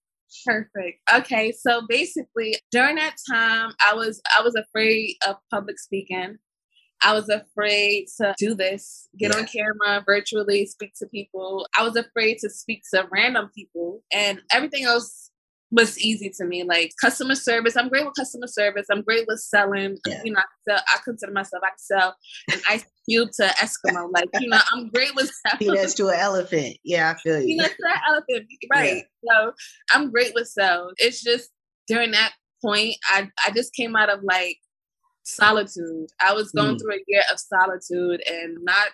Perfect. 0.44 1.00
Okay, 1.12 1.52
so 1.52 1.82
basically, 1.88 2.56
during 2.70 2.96
that 2.96 3.16
time, 3.30 3.72
I 3.84 3.94
was 3.94 4.20
I 4.36 4.42
was 4.42 4.54
afraid 4.54 5.16
of 5.26 5.36
public 5.50 5.78
speaking. 5.78 6.38
I 7.02 7.12
was 7.12 7.28
afraid 7.28 8.06
to 8.16 8.34
do 8.38 8.54
this, 8.54 9.08
get 9.18 9.34
yeah. 9.34 9.40
on 9.40 9.46
camera, 9.46 10.02
virtually 10.06 10.64
speak 10.64 10.94
to 10.98 11.06
people. 11.06 11.66
I 11.78 11.82
was 11.82 11.94
afraid 11.94 12.38
to 12.38 12.48
speak 12.48 12.82
to 12.94 13.06
random 13.12 13.50
people, 13.54 14.02
and 14.12 14.40
everything 14.50 14.84
else 14.84 15.25
was 15.70 15.98
easy 15.98 16.30
to 16.36 16.44
me. 16.44 16.64
Like 16.64 16.92
customer 17.00 17.34
service, 17.34 17.76
I'm 17.76 17.88
great 17.88 18.04
with 18.04 18.14
customer 18.16 18.46
service. 18.46 18.86
I'm 18.90 19.02
great 19.02 19.26
with 19.26 19.40
selling. 19.40 19.98
Yeah. 20.06 20.22
You 20.24 20.32
know, 20.32 20.40
I, 20.40 20.44
sell, 20.68 20.82
I 20.88 20.98
consider 21.04 21.32
myself 21.32 21.62
I 21.64 21.70
can 21.70 21.78
sell 21.78 22.16
an 22.52 22.60
ice 22.68 22.84
cube 23.08 23.30
to 23.36 23.46
Eskimo. 23.46 24.08
Like 24.12 24.28
you 24.40 24.48
know, 24.48 24.60
I'm 24.72 24.88
great 24.90 25.14
with 25.14 25.30
selling. 25.46 25.74
Peanuts 25.74 25.94
to 25.94 26.08
an 26.08 26.18
elephant. 26.18 26.76
Yeah, 26.84 27.14
I 27.14 27.20
feel 27.20 27.40
you. 27.40 27.46
Peanuts 27.46 27.74
to 27.76 27.86
an 27.86 28.00
elephant. 28.08 28.46
Right. 28.72 29.04
Yeah. 29.22 29.32
So 29.32 29.52
I'm 29.92 30.10
great 30.10 30.34
with 30.34 30.48
sales. 30.48 30.92
It's 30.98 31.22
just 31.22 31.50
during 31.88 32.12
that 32.12 32.32
point, 32.64 32.96
I 33.08 33.28
I 33.46 33.50
just 33.50 33.74
came 33.74 33.96
out 33.96 34.10
of 34.10 34.20
like 34.22 34.58
solitude. 35.24 36.08
I 36.20 36.32
was 36.32 36.52
going 36.52 36.76
mm. 36.76 36.80
through 36.80 36.94
a 36.94 37.04
year 37.06 37.22
of 37.32 37.38
solitude 37.38 38.22
and 38.28 38.58
not 38.62 38.88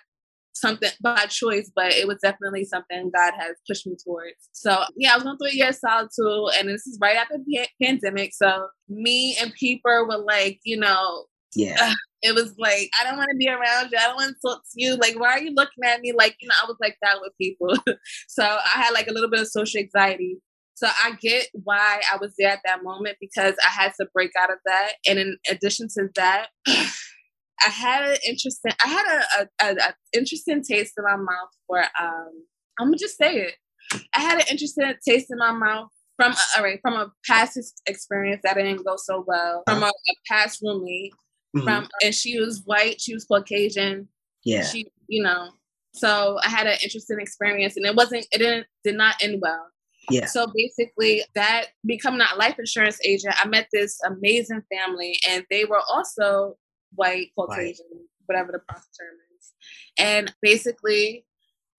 something 0.53 0.89
by 1.01 1.25
choice, 1.25 1.71
but 1.75 1.91
it 1.93 2.07
was 2.07 2.19
definitely 2.21 2.65
something 2.65 3.11
God 3.13 3.33
has 3.37 3.55
pushed 3.67 3.85
me 3.87 3.95
towards. 4.03 4.49
So 4.51 4.83
yeah, 4.95 5.13
I 5.13 5.15
was 5.15 5.23
going 5.23 5.37
through 5.37 5.49
a 5.49 5.55
year 5.55 5.69
of 5.69 5.75
solitude, 5.75 6.59
and 6.59 6.69
this 6.69 6.87
is 6.87 6.97
right 7.01 7.17
after 7.17 7.37
the 7.45 7.67
pandemic. 7.81 8.33
So 8.33 8.67
me 8.87 9.35
and 9.41 9.53
people 9.53 10.07
were 10.07 10.23
like, 10.23 10.59
you 10.63 10.79
know, 10.79 11.25
yeah. 11.55 11.77
Uh, 11.79 11.93
it 12.23 12.33
was 12.33 12.55
like, 12.57 12.89
I 12.99 13.03
don't 13.03 13.17
want 13.17 13.29
to 13.31 13.37
be 13.37 13.49
around 13.49 13.91
you. 13.91 13.97
I 13.99 14.07
don't 14.07 14.15
want 14.15 14.33
to 14.33 14.47
talk 14.47 14.61
to 14.63 14.81
you. 14.81 14.95
Like, 14.95 15.19
why 15.19 15.31
are 15.31 15.41
you 15.41 15.53
looking 15.53 15.83
at 15.85 15.99
me? 15.99 16.13
Like, 16.17 16.35
you 16.39 16.47
know, 16.47 16.55
I 16.61 16.65
was 16.65 16.77
like 16.79 16.95
that 17.01 17.17
with 17.21 17.33
people. 17.39 17.75
so 18.29 18.43
I 18.43 18.81
had 18.81 18.91
like 18.93 19.07
a 19.07 19.13
little 19.13 19.29
bit 19.29 19.41
of 19.41 19.47
social 19.47 19.79
anxiety. 19.79 20.37
So 20.75 20.87
I 20.87 21.11
get 21.21 21.47
why 21.51 22.01
I 22.11 22.17
was 22.17 22.33
there 22.37 22.49
at 22.49 22.61
that 22.65 22.83
moment 22.83 23.17
because 23.19 23.55
I 23.63 23.69
had 23.69 23.91
to 23.99 24.07
break 24.13 24.31
out 24.39 24.51
of 24.51 24.57
that. 24.65 24.93
And 25.07 25.19
in 25.19 25.37
addition 25.49 25.87
to 25.97 26.07
that, 26.15 26.47
I 27.65 27.69
had 27.69 28.09
an 28.09 28.17
interesting, 28.27 28.71
I 28.83 28.87
had 28.87 29.05
a, 29.07 29.65
a, 29.65 29.89
a, 29.89 29.93
interesting 30.13 30.63
taste 30.63 30.93
in 30.97 31.03
my 31.03 31.15
mouth 31.15 31.49
for, 31.67 31.79
um, 31.79 32.45
I'm 32.79 32.87
gonna 32.87 32.97
just 32.97 33.17
say 33.17 33.35
it. 33.35 33.55
I 34.15 34.21
had 34.21 34.39
an 34.39 34.47
interesting 34.49 34.91
taste 35.07 35.27
in 35.29 35.37
my 35.37 35.51
mouth 35.51 35.89
from, 36.15 36.33
all 36.55 36.63
right, 36.63 36.79
from 36.81 36.93
a 36.93 37.11
past 37.25 37.57
experience 37.85 38.41
that 38.43 38.55
didn't 38.55 38.85
go 38.85 38.95
so 38.97 39.23
well, 39.27 39.63
from 39.67 39.83
a, 39.83 39.87
a 39.87 40.15
past 40.27 40.59
roommate, 40.63 41.13
mm-hmm. 41.55 41.63
from, 41.65 41.87
and 42.03 42.13
she 42.13 42.39
was 42.39 42.61
white, 42.65 42.99
she 42.99 43.13
was 43.13 43.25
Caucasian. 43.25 44.07
Yeah. 44.43 44.63
She, 44.63 44.87
you 45.07 45.23
know, 45.23 45.49
so 45.93 46.37
I 46.43 46.49
had 46.49 46.67
an 46.67 46.77
interesting 46.83 47.19
experience 47.19 47.77
and 47.77 47.85
it 47.85 47.95
wasn't, 47.95 48.25
it 48.31 48.39
didn't, 48.39 48.67
did 48.83 48.95
not 48.95 49.15
end 49.21 49.39
well. 49.41 49.67
Yeah. 50.09 50.25
So 50.25 50.47
basically, 50.53 51.23
that 51.35 51.67
becoming 51.85 52.21
a 52.21 52.37
life 52.37 52.55
insurance 52.59 52.99
agent, 53.05 53.35
I 53.39 53.47
met 53.47 53.67
this 53.71 53.97
amazing 54.05 54.61
family, 54.71 55.17
and 55.29 55.45
they 55.49 55.65
were 55.65 55.81
also 55.89 56.55
white, 56.95 57.29
Caucasian, 57.37 57.85
whatever 58.25 58.51
the 58.51 58.59
proper 58.59 58.83
term 58.99 59.15
is. 59.37 59.53
And 59.97 60.33
basically, 60.41 61.25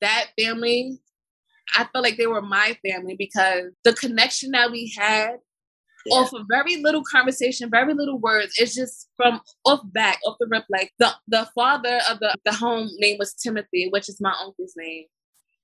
that 0.00 0.28
family, 0.38 0.98
I 1.76 1.86
felt 1.92 2.04
like 2.04 2.16
they 2.16 2.26
were 2.26 2.42
my 2.42 2.76
family 2.86 3.16
because 3.18 3.72
the 3.84 3.94
connection 3.94 4.50
that 4.52 4.70
we 4.70 4.92
had 4.96 5.38
yeah. 6.06 6.16
off 6.16 6.32
of 6.32 6.46
very 6.50 6.76
little 6.82 7.02
conversation, 7.10 7.70
very 7.70 7.94
little 7.94 8.18
words. 8.18 8.54
It's 8.58 8.74
just 8.74 9.08
from 9.16 9.40
off 9.64 9.80
back, 9.92 10.18
off 10.26 10.36
the 10.38 10.46
rip. 10.50 10.64
Like 10.70 10.92
the 10.98 11.12
the 11.28 11.48
father 11.54 11.98
of 12.10 12.20
the 12.20 12.34
the 12.44 12.52
home 12.52 12.90
name 12.98 13.16
was 13.18 13.34
Timothy, 13.34 13.88
which 13.90 14.08
is 14.08 14.20
my 14.20 14.34
uncle's 14.44 14.74
name. 14.76 15.04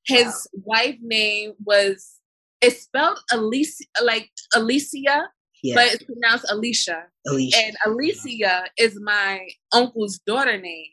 His 0.07 0.49
wow. 0.52 0.62
wife 0.64 0.97
name 1.02 1.52
was 1.64 2.21
it's 2.61 2.83
spelled 2.83 3.21
Alicia, 3.33 3.85
like 4.02 4.30
Alicia, 4.54 5.28
but 5.75 5.93
it's 5.93 6.05
pronounced 6.05 6.47
Alicia. 6.50 7.05
Alicia. 7.26 7.59
And 7.59 7.76
Alicia 7.87 8.64
is 8.79 8.99
my 9.00 9.49
uncle's 9.73 10.19
daughter 10.19 10.59
name. 10.61 10.87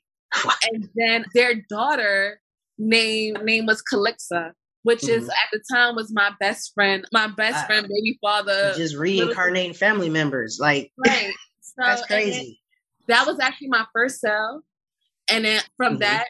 and 0.72 0.90
then 0.96 1.26
their 1.34 1.56
daughter 1.70 2.42
name 2.78 3.34
name 3.44 3.66
was 3.66 3.82
Calixa, 3.82 4.52
which 4.84 5.02
mm-hmm. 5.02 5.22
is 5.22 5.30
at 5.30 5.36
the 5.52 5.62
time 5.72 5.96
was 5.96 6.12
my 6.14 6.32
best 6.40 6.74
friend, 6.74 7.06
my 7.12 7.28
best 7.28 7.66
friend, 7.66 7.88
baby 7.88 8.18
father. 8.22 8.74
Just 8.76 8.96
reincarnating 8.96 9.74
family 9.74 10.10
members, 10.10 10.58
like 10.60 10.92
right. 11.06 11.34
So, 11.62 11.84
that's 11.86 12.06
crazy. 12.08 12.60
That 13.08 13.28
was 13.28 13.40
actually 13.40 13.68
my 13.68 13.86
first 13.94 14.20
cell, 14.20 14.64
and 15.30 15.46
then 15.46 15.62
from 15.76 15.94
mm-hmm. 15.94 16.00
that, 16.00 16.30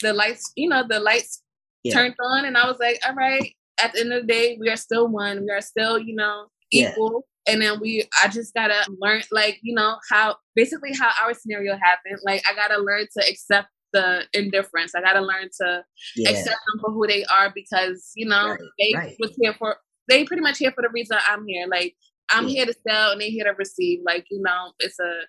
the 0.00 0.14
lights, 0.14 0.52
you 0.56 0.70
know, 0.70 0.84
the 0.88 1.00
lights 1.00 1.42
yeah. 1.82 1.92
turned 1.92 2.14
on, 2.18 2.46
and 2.46 2.56
I 2.56 2.66
was 2.66 2.78
like, 2.78 2.98
all 3.06 3.14
right. 3.14 3.54
At 3.82 3.92
the 3.92 4.00
end 4.00 4.12
of 4.12 4.22
the 4.22 4.32
day, 4.32 4.56
we 4.58 4.70
are 4.70 4.76
still 4.76 5.08
one. 5.08 5.42
We 5.42 5.50
are 5.50 5.60
still, 5.60 5.98
you 5.98 6.14
know, 6.14 6.46
equal. 6.70 7.26
And 7.46 7.60
then 7.60 7.78
we 7.80 8.08
i 8.22 8.28
just 8.28 8.54
gotta 8.54 8.90
learn 9.00 9.22
like 9.30 9.58
you 9.62 9.74
know 9.74 9.96
how 10.10 10.36
basically 10.54 10.94
how 10.94 11.10
our 11.22 11.34
scenario 11.34 11.76
happened 11.76 12.18
like 12.24 12.42
i 12.50 12.54
gotta 12.54 12.80
learn 12.80 13.06
to 13.18 13.28
accept 13.28 13.68
the 13.92 14.22
indifference 14.32 14.94
i 14.94 15.00
gotta 15.00 15.20
learn 15.20 15.48
to 15.60 15.84
yeah. 16.16 16.30
accept 16.30 16.48
them 16.48 16.80
for 16.80 16.90
who 16.90 17.06
they 17.06 17.24
are 17.26 17.52
because 17.54 18.12
you 18.16 18.26
know 18.26 18.48
right, 18.48 18.58
they 18.78 18.92
right. 18.96 19.16
was 19.20 19.36
here 19.38 19.54
for 19.54 19.76
they 20.08 20.24
pretty 20.24 20.42
much 20.42 20.58
here 20.58 20.72
for 20.72 20.82
the 20.82 20.88
reason 20.92 21.16
i'm 21.28 21.46
here 21.46 21.66
like 21.68 21.94
i'm 22.30 22.48
yeah. 22.48 22.54
here 22.54 22.66
to 22.66 22.74
sell 22.86 23.12
and 23.12 23.20
they 23.20 23.30
here 23.30 23.44
to 23.44 23.52
receive 23.58 24.00
like 24.04 24.26
you 24.30 24.42
know 24.42 24.72
it's 24.80 24.98
a 24.98 25.20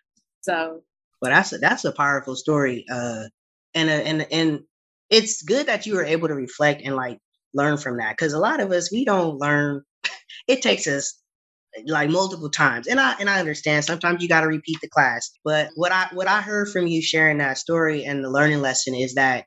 so 0.41 0.81
but 1.21 1.29
that's 1.29 1.53
a 1.53 1.57
that's 1.57 1.85
a 1.85 1.91
powerful 1.91 2.35
story 2.35 2.85
uh 2.91 3.23
and 3.75 3.89
uh, 3.89 3.93
and 3.93 4.27
and 4.31 4.59
it's 5.09 5.43
good 5.43 5.67
that 5.67 5.85
you 5.85 5.95
were 5.95 6.03
able 6.03 6.27
to 6.27 6.33
reflect 6.33 6.81
and 6.83 6.95
like 6.95 7.19
learn 7.53 7.77
from 7.77 7.97
that 7.97 8.13
because 8.13 8.33
a 8.33 8.39
lot 8.39 8.59
of 8.59 8.71
us 8.71 8.91
we 8.91 9.05
don't 9.05 9.37
learn 9.37 9.83
it 10.47 10.61
takes 10.61 10.87
us 10.87 11.21
like 11.87 12.09
multiple 12.09 12.49
times 12.49 12.87
and 12.87 12.99
i 12.99 13.15
and 13.19 13.29
i 13.29 13.39
understand 13.39 13.83
sometimes 13.83 14.21
you 14.21 14.29
got 14.29 14.41
to 14.41 14.47
repeat 14.47 14.77
the 14.81 14.87
class 14.89 15.31
but 15.43 15.69
what 15.75 15.91
i 15.91 16.07
what 16.13 16.27
i 16.27 16.41
heard 16.41 16.69
from 16.69 16.87
you 16.87 17.01
sharing 17.01 17.37
that 17.39 17.57
story 17.57 18.05
and 18.05 18.23
the 18.23 18.29
learning 18.29 18.61
lesson 18.61 18.95
is 18.95 19.15
that 19.15 19.45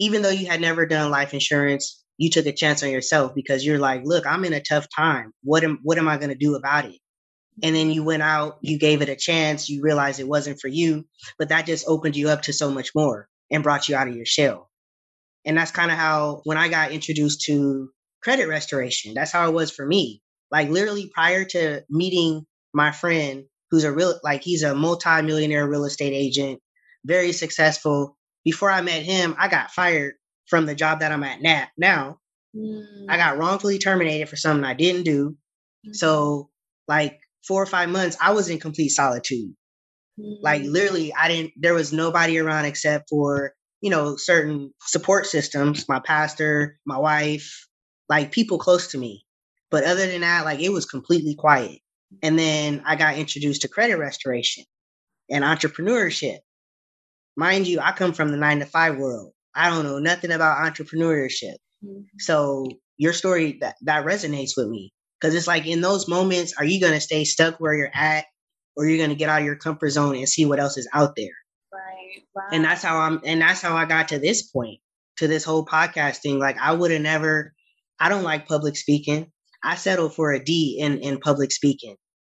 even 0.00 0.22
though 0.22 0.30
you 0.30 0.46
had 0.46 0.60
never 0.60 0.86
done 0.86 1.10
life 1.10 1.34
insurance 1.34 2.02
you 2.18 2.30
took 2.30 2.46
a 2.46 2.52
chance 2.52 2.82
on 2.82 2.90
yourself 2.90 3.34
because 3.34 3.64
you're 3.64 3.78
like 3.78 4.02
look 4.04 4.26
i'm 4.26 4.44
in 4.44 4.52
a 4.52 4.60
tough 4.60 4.86
time. 4.94 5.32
What 5.42 5.64
am 5.64 5.78
what 5.82 5.98
am 5.98 6.08
i 6.08 6.16
going 6.16 6.30
to 6.30 6.34
do 6.34 6.56
about 6.56 6.84
it? 6.84 6.96
And 7.62 7.74
then 7.74 7.90
you 7.90 8.04
went 8.04 8.22
out 8.22 8.58
you 8.60 8.78
gave 8.78 9.02
it 9.02 9.08
a 9.08 9.16
chance 9.16 9.68
you 9.68 9.82
realized 9.82 10.20
it 10.20 10.28
wasn't 10.28 10.60
for 10.60 10.68
you 10.68 11.06
but 11.38 11.48
that 11.50 11.66
just 11.66 11.88
opened 11.88 12.16
you 12.16 12.28
up 12.28 12.42
to 12.42 12.52
so 12.52 12.70
much 12.70 12.90
more 12.94 13.28
and 13.50 13.62
brought 13.62 13.88
you 13.88 13.96
out 13.96 14.08
of 14.08 14.16
your 14.16 14.26
shell. 14.26 14.68
And 15.44 15.56
that's 15.56 15.70
kind 15.70 15.90
of 15.90 15.96
how 15.96 16.42
when 16.44 16.58
i 16.58 16.68
got 16.68 16.92
introduced 16.92 17.42
to 17.42 17.90
credit 18.22 18.48
restoration 18.48 19.14
that's 19.14 19.32
how 19.32 19.48
it 19.48 19.54
was 19.54 19.70
for 19.70 19.86
me 19.86 20.20
like 20.50 20.68
literally 20.68 21.10
prior 21.12 21.44
to 21.44 21.82
meeting 21.88 22.46
my 22.74 22.90
friend, 22.90 23.44
who's 23.70 23.84
a 23.84 23.92
real 23.92 24.18
like 24.22 24.42
he's 24.42 24.62
a 24.62 24.74
multi-millionaire 24.74 25.68
real 25.68 25.84
estate 25.84 26.12
agent, 26.12 26.60
very 27.04 27.32
successful. 27.32 28.16
Before 28.44 28.70
I 28.70 28.80
met 28.80 29.02
him, 29.02 29.36
I 29.38 29.48
got 29.48 29.70
fired 29.70 30.14
from 30.46 30.66
the 30.66 30.74
job 30.74 31.00
that 31.00 31.12
I'm 31.12 31.24
at 31.24 31.70
now. 31.76 32.18
Mm. 32.56 33.06
I 33.08 33.16
got 33.16 33.38
wrongfully 33.38 33.78
terminated 33.78 34.28
for 34.28 34.36
something 34.36 34.64
I 34.64 34.74
didn't 34.74 35.04
do. 35.04 35.36
Mm. 35.86 35.94
So 35.94 36.50
like 36.86 37.20
four 37.46 37.62
or 37.62 37.66
five 37.66 37.88
months, 37.88 38.16
I 38.20 38.32
was 38.32 38.48
in 38.48 38.58
complete 38.58 38.90
solitude. 38.90 39.54
Mm. 40.18 40.36
Like 40.42 40.62
literally, 40.62 41.12
I 41.14 41.28
didn't. 41.28 41.52
There 41.56 41.74
was 41.74 41.92
nobody 41.92 42.38
around 42.38 42.64
except 42.64 43.10
for 43.10 43.52
you 43.80 43.90
know 43.90 44.16
certain 44.16 44.72
support 44.80 45.26
systems, 45.26 45.88
my 45.88 46.00
pastor, 46.00 46.78
my 46.86 46.98
wife, 46.98 47.66
like 48.08 48.32
people 48.32 48.58
close 48.58 48.88
to 48.88 48.98
me. 48.98 49.24
But 49.70 49.84
other 49.84 50.06
than 50.06 50.22
that, 50.22 50.44
like 50.44 50.60
it 50.60 50.70
was 50.70 50.86
completely 50.86 51.34
quiet. 51.34 51.78
And 52.22 52.38
then 52.38 52.82
I 52.86 52.96
got 52.96 53.18
introduced 53.18 53.62
to 53.62 53.68
credit 53.68 53.96
restoration 53.96 54.64
and 55.30 55.44
entrepreneurship. 55.44 56.38
Mind 57.36 57.66
you, 57.66 57.80
I 57.80 57.92
come 57.92 58.12
from 58.12 58.30
the 58.30 58.36
nine 58.36 58.60
to 58.60 58.66
five 58.66 58.96
world. 58.96 59.32
I 59.54 59.70
don't 59.70 59.84
know 59.84 59.98
nothing 59.98 60.32
about 60.32 60.64
entrepreneurship. 60.64 61.56
Mm-hmm. 61.84 62.00
So 62.18 62.68
your 62.96 63.12
story 63.12 63.58
that, 63.60 63.76
that 63.82 64.04
resonates 64.04 64.52
with 64.56 64.68
me. 64.68 64.92
Cause 65.20 65.34
it's 65.34 65.48
like 65.48 65.66
in 65.66 65.80
those 65.80 66.08
moments, 66.08 66.54
are 66.58 66.64
you 66.64 66.80
gonna 66.80 67.00
stay 67.00 67.24
stuck 67.24 67.58
where 67.58 67.74
you're 67.74 67.90
at 67.92 68.26
or 68.76 68.86
you're 68.86 69.04
gonna 69.04 69.16
get 69.16 69.28
out 69.28 69.40
of 69.40 69.46
your 69.46 69.56
comfort 69.56 69.90
zone 69.90 70.14
and 70.14 70.28
see 70.28 70.44
what 70.44 70.60
else 70.60 70.76
is 70.78 70.88
out 70.94 71.14
there? 71.16 71.26
Right. 71.72 72.22
Wow. 72.34 72.42
And 72.52 72.64
that's 72.64 72.82
how 72.82 72.98
I'm 72.98 73.20
and 73.24 73.40
that's 73.40 73.60
how 73.60 73.76
I 73.76 73.84
got 73.84 74.08
to 74.08 74.20
this 74.20 74.42
point, 74.42 74.78
to 75.16 75.26
this 75.26 75.44
whole 75.44 75.66
podcast 75.66 76.18
thing. 76.18 76.38
Like 76.38 76.56
I 76.58 76.72
would 76.72 76.92
have 76.92 77.02
never 77.02 77.52
I 77.98 78.08
don't 78.08 78.22
like 78.22 78.46
public 78.46 78.76
speaking. 78.76 79.32
I 79.62 79.74
settled 79.74 80.14
for 80.14 80.32
a 80.32 80.42
D 80.42 80.78
in 80.80 80.98
in 80.98 81.18
public 81.18 81.52
speaking. 81.52 81.96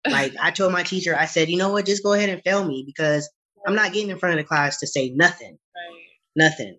Like 0.08 0.34
I 0.40 0.50
told 0.50 0.72
my 0.72 0.82
teacher, 0.82 1.16
I 1.16 1.26
said, 1.26 1.48
you 1.48 1.58
know 1.58 1.70
what, 1.70 1.86
just 1.86 2.02
go 2.02 2.12
ahead 2.12 2.28
and 2.28 2.42
fail 2.42 2.64
me 2.64 2.84
because 2.86 3.28
I'm 3.66 3.74
not 3.74 3.92
getting 3.92 4.10
in 4.10 4.18
front 4.18 4.38
of 4.38 4.44
the 4.44 4.48
class 4.48 4.78
to 4.78 4.86
say 4.86 5.10
nothing, 5.10 5.58
right. 5.76 6.04
nothing. 6.36 6.78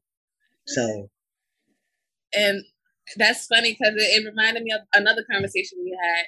So, 0.66 1.10
and 2.34 2.64
that's 3.18 3.46
funny 3.48 3.72
because 3.72 3.94
it, 3.96 4.22
it, 4.22 4.26
reminded 4.26 4.64
me 4.64 4.72
of 4.72 4.82
another 4.94 5.24
conversation 5.32 5.80
we 5.84 5.98
had. 6.02 6.26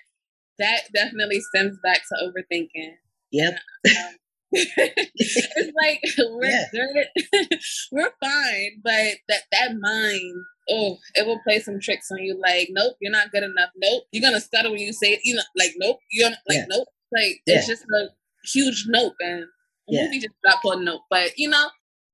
That 0.60 0.94
definitely 0.94 1.39
stems 1.39 1.77
back 1.84 2.01
to 2.10 2.15
overthinking. 2.25 2.96
Yep. 3.32 3.53
Um, 3.86 4.15
it's 4.51 5.72
like 5.81 6.01
we're 6.17 6.46
yeah. 6.46 6.65
good, 6.72 7.60
we're 7.91 8.12
fine, 8.20 8.81
but 8.84 9.17
that 9.29 9.41
that 9.51 9.75
mind 9.79 10.36
oh, 10.70 10.98
it 11.15 11.25
will 11.25 11.39
play 11.46 11.60
some 11.60 11.79
tricks 11.79 12.10
on 12.12 12.20
you. 12.20 12.39
Like, 12.41 12.70
nope, 12.72 12.96
you're 13.01 13.12
not 13.12 13.31
good 13.31 13.43
enough. 13.43 13.70
Nope, 13.75 14.03
you're 14.12 14.22
gonna 14.22 14.41
stutter 14.41 14.70
when 14.70 14.79
you 14.79 14.93
say 14.93 15.13
it. 15.13 15.20
You 15.24 15.36
know, 15.36 15.43
like, 15.58 15.72
nope, 15.77 15.98
you're 16.12 16.29
like, 16.29 16.39
yeah. 16.50 16.65
nope. 16.70 16.88
Like, 17.12 17.41
it's 17.46 17.67
just 17.67 17.84
a 17.84 18.08
huge 18.53 18.86
nope, 18.88 19.13
and 19.20 19.46
yeah. 19.88 20.05
movie 20.05 20.20
just 20.20 20.36
dropped 20.43 20.65
on 20.65 20.86
nope. 20.86 21.01
But 21.10 21.31
you 21.38 21.50
know, 21.50 21.70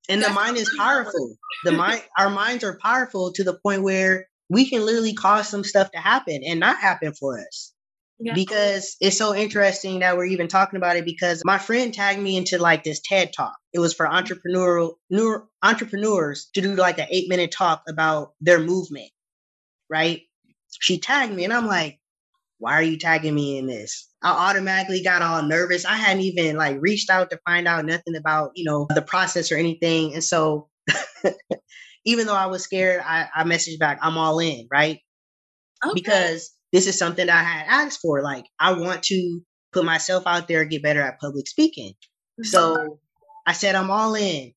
and 0.09 0.21
the 0.21 0.29
mind 0.29 0.57
is 0.57 0.73
powerful. 0.77 1.35
the 1.63 1.71
mind, 1.71 2.03
our 2.17 2.29
minds 2.29 2.63
are 2.63 2.77
powerful 2.81 3.31
to 3.33 3.43
the 3.43 3.59
point 3.59 3.83
where 3.83 4.27
we 4.49 4.69
can 4.69 4.85
literally 4.85 5.13
cause 5.13 5.49
some 5.49 5.63
stuff 5.63 5.91
to 5.91 5.99
happen 5.99 6.41
and 6.45 6.59
not 6.59 6.77
happen 6.77 7.13
for 7.13 7.39
us. 7.39 7.73
Yeah. 8.19 8.33
because 8.33 8.95
it's 8.99 9.17
so 9.17 9.35
interesting 9.35 9.99
that 9.99 10.17
we're 10.17 10.25
even 10.25 10.47
talking 10.47 10.77
about 10.77 10.95
it 10.95 11.05
because 11.05 11.41
my 11.45 11.57
friend 11.57 11.93
tagged 11.93 12.19
me 12.19 12.37
into 12.37 12.57
like 12.57 12.83
this 12.83 12.99
TED 12.99 13.33
talk. 13.33 13.55
It 13.73 13.79
was 13.79 13.93
for 13.93 14.07
entrepreneurial 14.07 14.93
entrepreneurs 15.61 16.49
to 16.53 16.61
do 16.61 16.75
like 16.75 16.99
an 16.99 17.07
eight 17.09 17.29
minute 17.29 17.51
talk 17.51 17.83
about 17.87 18.33
their 18.41 18.59
movement, 18.59 19.09
right? 19.89 20.21
She 20.79 20.99
tagged 20.99 21.33
me 21.33 21.43
and 21.43 21.53
I'm 21.53 21.67
like, 21.67 21.99
why 22.59 22.73
are 22.73 22.83
you 22.83 22.97
tagging 22.97 23.35
me 23.35 23.57
in 23.57 23.67
this? 23.67 24.07
I 24.23 24.49
automatically 24.49 25.03
got 25.03 25.21
all 25.21 25.43
nervous. 25.43 25.85
I 25.85 25.93
hadn't 25.93 26.23
even 26.23 26.57
like 26.57 26.77
reached 26.79 27.11
out 27.11 27.29
to 27.29 27.39
find 27.45 27.67
out 27.67 27.85
nothing 27.85 28.15
about, 28.15 28.51
you 28.55 28.63
know, 28.65 28.87
the 28.89 29.01
process 29.03 29.51
or 29.51 29.57
anything. 29.57 30.15
And 30.15 30.23
so 30.23 30.69
even 32.05 32.25
though 32.25 32.35
I 32.35 32.47
was 32.47 32.63
scared, 32.63 33.03
I, 33.05 33.27
I 33.35 33.43
messaged 33.43 33.79
back, 33.79 33.99
I'm 34.01 34.17
all 34.17 34.39
in, 34.39 34.67
right? 34.71 34.99
Okay. 35.85 35.93
Because 35.93 36.51
this 36.73 36.87
is 36.87 36.97
something 36.97 37.29
I 37.29 37.43
had 37.43 37.65
asked 37.67 38.01
for. 38.01 38.21
Like, 38.21 38.45
I 38.59 38.73
want 38.73 39.03
to 39.03 39.41
put 39.73 39.85
myself 39.85 40.23
out 40.25 40.47
there, 40.47 40.65
get 40.65 40.83
better 40.83 41.01
at 41.01 41.19
public 41.19 41.47
speaking. 41.47 41.93
Mm-hmm. 42.39 42.43
So 42.43 42.99
I 43.45 43.53
said, 43.53 43.75
I'm 43.75 43.91
all 43.91 44.15
in. 44.15 44.53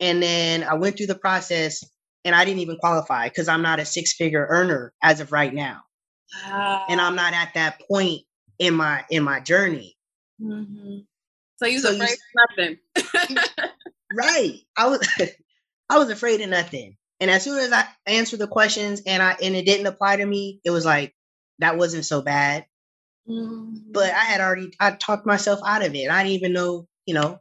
And 0.00 0.22
then 0.22 0.64
I 0.64 0.74
went 0.74 0.96
through 0.96 1.08
the 1.08 1.14
process 1.14 1.84
and 2.24 2.34
I 2.34 2.44
didn't 2.44 2.60
even 2.60 2.76
qualify 2.76 3.28
because 3.28 3.48
I'm 3.48 3.62
not 3.62 3.80
a 3.80 3.84
six 3.84 4.14
figure 4.14 4.46
earner 4.48 4.92
as 5.02 5.20
of 5.20 5.32
right 5.32 5.52
now. 5.52 5.82
And 6.88 7.00
I'm 7.00 7.16
not 7.16 7.34
at 7.34 7.54
that 7.54 7.80
point 7.90 8.22
in 8.58 8.74
my 8.74 9.04
in 9.10 9.22
my 9.24 9.40
journey. 9.40 9.96
Mm-hmm. 10.40 10.98
So 11.56 11.66
you 11.66 11.74
was 11.74 11.82
so 11.82 11.94
afraid 11.94 12.08
you, 12.56 12.68
of 12.68 12.76
nothing. 13.16 13.48
right. 14.16 14.58
I 14.76 14.86
was 14.86 15.06
I 15.90 15.98
was 15.98 16.10
afraid 16.10 16.40
of 16.40 16.48
nothing. 16.48 16.96
And 17.18 17.30
as 17.30 17.42
soon 17.42 17.58
as 17.58 17.72
I 17.72 17.84
answered 18.06 18.38
the 18.38 18.46
questions 18.46 19.02
and 19.06 19.22
I 19.22 19.36
and 19.42 19.54
it 19.56 19.66
didn't 19.66 19.86
apply 19.86 20.16
to 20.16 20.24
me, 20.26 20.60
it 20.64 20.70
was 20.70 20.84
like 20.84 21.14
that 21.60 21.78
wasn't 21.78 22.04
so 22.04 22.22
bad. 22.22 22.66
Mm-hmm. 23.28 23.92
But 23.92 24.10
I 24.10 24.24
had 24.24 24.40
already 24.40 24.72
I 24.80 24.92
talked 24.92 25.26
myself 25.26 25.60
out 25.66 25.84
of 25.84 25.94
it. 25.94 26.10
I 26.10 26.22
didn't 26.22 26.36
even 26.36 26.52
know, 26.52 26.86
you 27.06 27.14
know. 27.14 27.38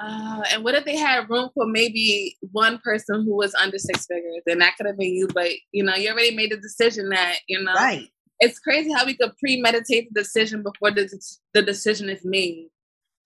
Uh, 0.00 0.42
and 0.52 0.62
what 0.62 0.76
if 0.76 0.84
they 0.84 0.96
had 0.96 1.28
room 1.28 1.50
for 1.54 1.66
maybe 1.66 2.36
one 2.52 2.78
person 2.78 3.24
who 3.24 3.36
was 3.36 3.54
under 3.56 3.78
six 3.78 4.06
figures? 4.06 4.42
And 4.46 4.60
that 4.60 4.76
could 4.76 4.86
have 4.86 4.96
been 4.96 5.12
you, 5.12 5.26
but 5.34 5.50
you 5.72 5.82
know, 5.82 5.94
you 5.96 6.10
already 6.10 6.36
made 6.36 6.52
the 6.52 6.56
decision 6.56 7.08
that, 7.08 7.38
you 7.48 7.60
know, 7.62 7.74
right. 7.74 8.08
it's 8.38 8.60
crazy 8.60 8.92
how 8.92 9.04
we 9.04 9.16
could 9.16 9.32
premeditate 9.38 10.08
the 10.12 10.20
decision 10.20 10.62
before 10.62 10.92
the, 10.92 11.08
the 11.52 11.62
decision 11.62 12.08
is 12.08 12.20
made. 12.24 12.68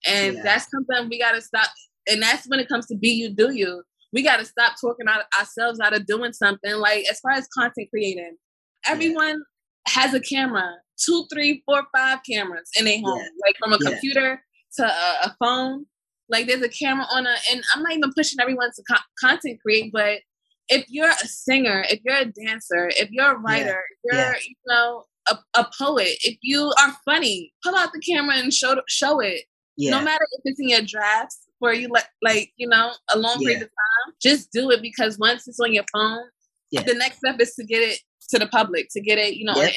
And 0.07 0.37
yeah. 0.37 0.43
that's 0.43 0.67
something 0.71 1.09
we 1.09 1.19
gotta 1.19 1.41
stop. 1.41 1.69
And 2.09 2.21
that's 2.21 2.47
when 2.47 2.59
it 2.59 2.67
comes 2.67 2.87
to 2.87 2.97
be 2.97 3.09
you, 3.09 3.29
do 3.33 3.53
you. 3.53 3.83
We 4.11 4.23
gotta 4.23 4.45
stop 4.45 4.73
talking 4.81 5.07
out 5.07 5.25
ourselves 5.37 5.79
out 5.79 5.95
of 5.95 6.07
doing 6.07 6.33
something. 6.33 6.73
Like 6.73 7.05
as 7.09 7.19
far 7.19 7.33
as 7.33 7.47
content 7.55 7.89
creating, 7.91 8.35
everyone 8.87 9.43
has 9.87 10.13
a 10.13 10.19
camera, 10.19 10.75
two, 11.03 11.25
three, 11.31 11.63
four, 11.65 11.83
five 11.95 12.19
cameras 12.29 12.69
in 12.79 12.87
a 12.87 13.01
home, 13.01 13.19
yeah. 13.19 13.27
like 13.45 13.55
from 13.57 13.73
a 13.73 13.77
yeah. 13.81 13.89
computer 13.89 14.43
to 14.77 14.85
a, 14.85 15.27
a, 15.27 15.35
phone. 15.39 15.85
Like 16.29 16.47
there's 16.47 16.61
a 16.61 16.69
camera 16.69 17.05
on 17.13 17.27
a, 17.27 17.35
and 17.51 17.63
I'm 17.73 17.83
not 17.83 17.93
even 17.93 18.11
pushing 18.15 18.39
everyone 18.39 18.69
to 18.75 18.83
co- 18.89 19.03
content 19.19 19.59
create, 19.61 19.91
but 19.91 20.19
if 20.69 20.85
you're 20.87 21.09
a 21.09 21.27
singer, 21.27 21.85
if 21.89 21.99
you're 22.05 22.15
a 22.15 22.25
dancer, 22.25 22.89
if 22.89 23.09
you're 23.11 23.35
a 23.35 23.37
writer, 23.37 23.83
yeah. 24.05 24.31
if 24.31 24.35
you're, 24.35 24.35
you 24.47 24.55
know, 24.67 25.03
a, 25.27 25.37
a 25.59 25.69
poet, 25.77 26.17
if 26.23 26.37
you 26.41 26.73
are 26.81 26.95
funny, 27.05 27.53
pull 27.63 27.75
out 27.75 27.91
the 27.93 27.99
camera 27.99 28.35
and 28.35 28.53
show 28.53 28.75
show 28.87 29.19
it. 29.19 29.43
No 29.77 30.01
matter 30.01 30.25
if 30.33 30.41
it's 30.45 30.59
in 30.59 30.69
your 30.69 30.81
drafts 30.81 31.47
for 31.59 31.73
you 31.73 31.87
like 31.87 32.07
like 32.21 32.51
you 32.57 32.67
know 32.67 32.91
a 33.11 33.17
long 33.17 33.39
period 33.39 33.63
of 33.63 33.69
time, 33.69 34.13
just 34.21 34.51
do 34.51 34.69
it 34.69 34.81
because 34.81 35.17
once 35.17 35.47
it's 35.47 35.59
on 35.59 35.73
your 35.73 35.85
phone, 35.91 36.23
the 36.71 36.93
next 36.93 37.17
step 37.17 37.39
is 37.39 37.55
to 37.55 37.63
get 37.63 37.81
it 37.81 37.99
to 38.29 38.39
the 38.39 38.47
public 38.47 38.87
to 38.91 39.01
get 39.01 39.17
it, 39.17 39.35
you 39.35 39.45
know, 39.45 39.55
yep. 39.55 39.73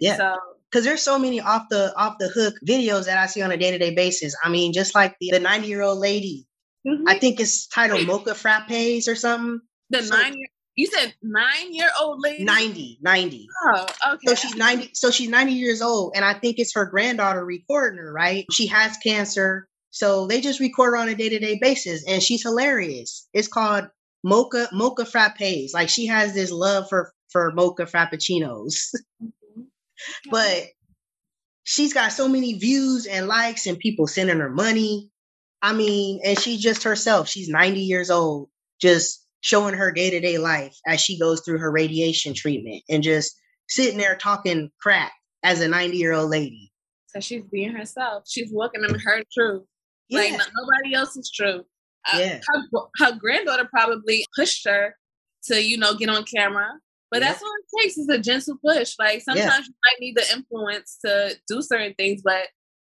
yeah. 0.00 0.16
So 0.16 0.36
because 0.70 0.84
there's 0.84 1.02
so 1.02 1.18
many 1.18 1.40
off 1.40 1.64
the 1.70 1.94
off 1.96 2.16
the 2.18 2.28
hook 2.28 2.54
videos 2.66 3.06
that 3.06 3.18
I 3.18 3.26
see 3.26 3.42
on 3.42 3.50
a 3.50 3.56
day 3.56 3.70
to 3.70 3.78
day 3.78 3.94
basis. 3.94 4.34
I 4.42 4.48
mean, 4.48 4.72
just 4.72 4.94
like 4.94 5.16
the 5.20 5.38
90 5.38 5.66
year 5.66 5.82
old 5.82 5.98
lady, 5.98 6.46
mm-hmm. 6.86 7.08
I 7.08 7.18
think 7.18 7.40
it's 7.40 7.66
titled 7.68 8.06
Mocha 8.06 8.32
Frappes 8.32 9.08
or 9.08 9.14
something. 9.14 9.60
The 9.90 10.02
so, 10.02 10.16
nine 10.16 10.34
year 10.34 10.48
you 10.76 10.86
said 10.86 11.14
nine 11.22 11.74
year 11.74 11.88
old 12.00 12.20
lady 12.20 12.44
90 12.44 12.98
90 13.00 13.48
oh 13.66 13.86
okay 14.12 14.26
so 14.26 14.34
she's 14.34 14.54
90 14.54 14.90
so 14.92 15.10
she's 15.10 15.28
90 15.28 15.52
years 15.52 15.82
old 15.82 16.12
and 16.14 16.24
i 16.24 16.34
think 16.34 16.58
it's 16.58 16.74
her 16.74 16.84
granddaughter 16.84 17.44
recording 17.44 17.98
her 17.98 18.12
right 18.12 18.44
she 18.52 18.66
has 18.66 18.96
cancer 18.98 19.68
so 19.90 20.26
they 20.26 20.40
just 20.40 20.60
record 20.60 20.90
her 20.90 20.96
on 20.98 21.08
a 21.08 21.14
day-to-day 21.14 21.58
basis 21.60 22.04
and 22.06 22.22
she's 22.22 22.42
hilarious 22.42 23.28
it's 23.32 23.48
called 23.48 23.88
mocha 24.22 24.68
mocha 24.72 25.04
frappes 25.04 25.72
like 25.72 25.88
she 25.88 26.06
has 26.06 26.34
this 26.34 26.50
love 26.50 26.88
for 26.88 27.12
for 27.36 27.52
mocha 27.52 27.84
frappuccinos. 27.84 28.94
Mm-hmm. 29.22 30.30
but 30.30 30.64
she's 31.64 31.94
got 31.94 32.12
so 32.12 32.28
many 32.28 32.58
views 32.58 33.06
and 33.06 33.28
likes 33.28 33.66
and 33.66 33.78
people 33.78 34.06
sending 34.06 34.38
her 34.40 34.50
money. 34.50 35.10
I 35.62 35.72
mean, 35.72 36.20
and 36.22 36.38
she's 36.38 36.60
just 36.60 36.82
herself. 36.82 37.30
She's 37.30 37.48
90 37.48 37.80
years 37.80 38.10
old, 38.10 38.50
just 38.78 39.26
showing 39.40 39.72
her 39.72 39.90
day 39.90 40.10
to 40.10 40.20
day 40.20 40.36
life 40.36 40.76
as 40.86 41.00
she 41.00 41.18
goes 41.18 41.40
through 41.40 41.60
her 41.60 41.72
radiation 41.72 42.34
treatment 42.34 42.82
and 42.90 43.02
just 43.02 43.34
sitting 43.70 43.96
there 43.96 44.16
talking 44.16 44.70
crap 44.82 45.12
as 45.42 45.62
a 45.62 45.68
90 45.68 45.96
year 45.96 46.12
old 46.12 46.28
lady. 46.28 46.70
So 47.06 47.20
she's 47.20 47.44
being 47.50 47.72
herself. 47.72 48.24
She's 48.28 48.52
walking 48.52 48.84
in 48.84 48.98
her 48.98 49.22
truth. 49.32 49.64
Yeah. 50.10 50.20
Like 50.20 50.32
nobody 50.32 50.94
else 50.94 51.16
is 51.16 51.30
true. 51.34 51.64
Uh, 52.12 52.18
yeah. 52.18 52.40
her, 52.48 52.80
her 52.98 53.16
granddaughter 53.18 53.66
probably 53.72 54.26
pushed 54.36 54.68
her 54.68 54.94
to, 55.44 55.62
you 55.62 55.78
know, 55.78 55.94
get 55.94 56.10
on 56.10 56.24
camera 56.24 56.68
but 57.10 57.20
yeah. 57.20 57.28
that's 57.28 57.42
all 57.42 57.48
it 57.48 57.82
takes 57.82 57.98
is 57.98 58.08
a 58.08 58.18
gentle 58.18 58.56
push. 58.64 58.94
Like 58.98 59.22
sometimes 59.22 59.46
yeah. 59.46 59.58
you 59.58 59.74
might 59.84 60.00
need 60.00 60.16
the 60.16 60.32
influence 60.32 60.98
to 61.04 61.36
do 61.48 61.62
certain 61.62 61.94
things, 61.94 62.22
but 62.24 62.48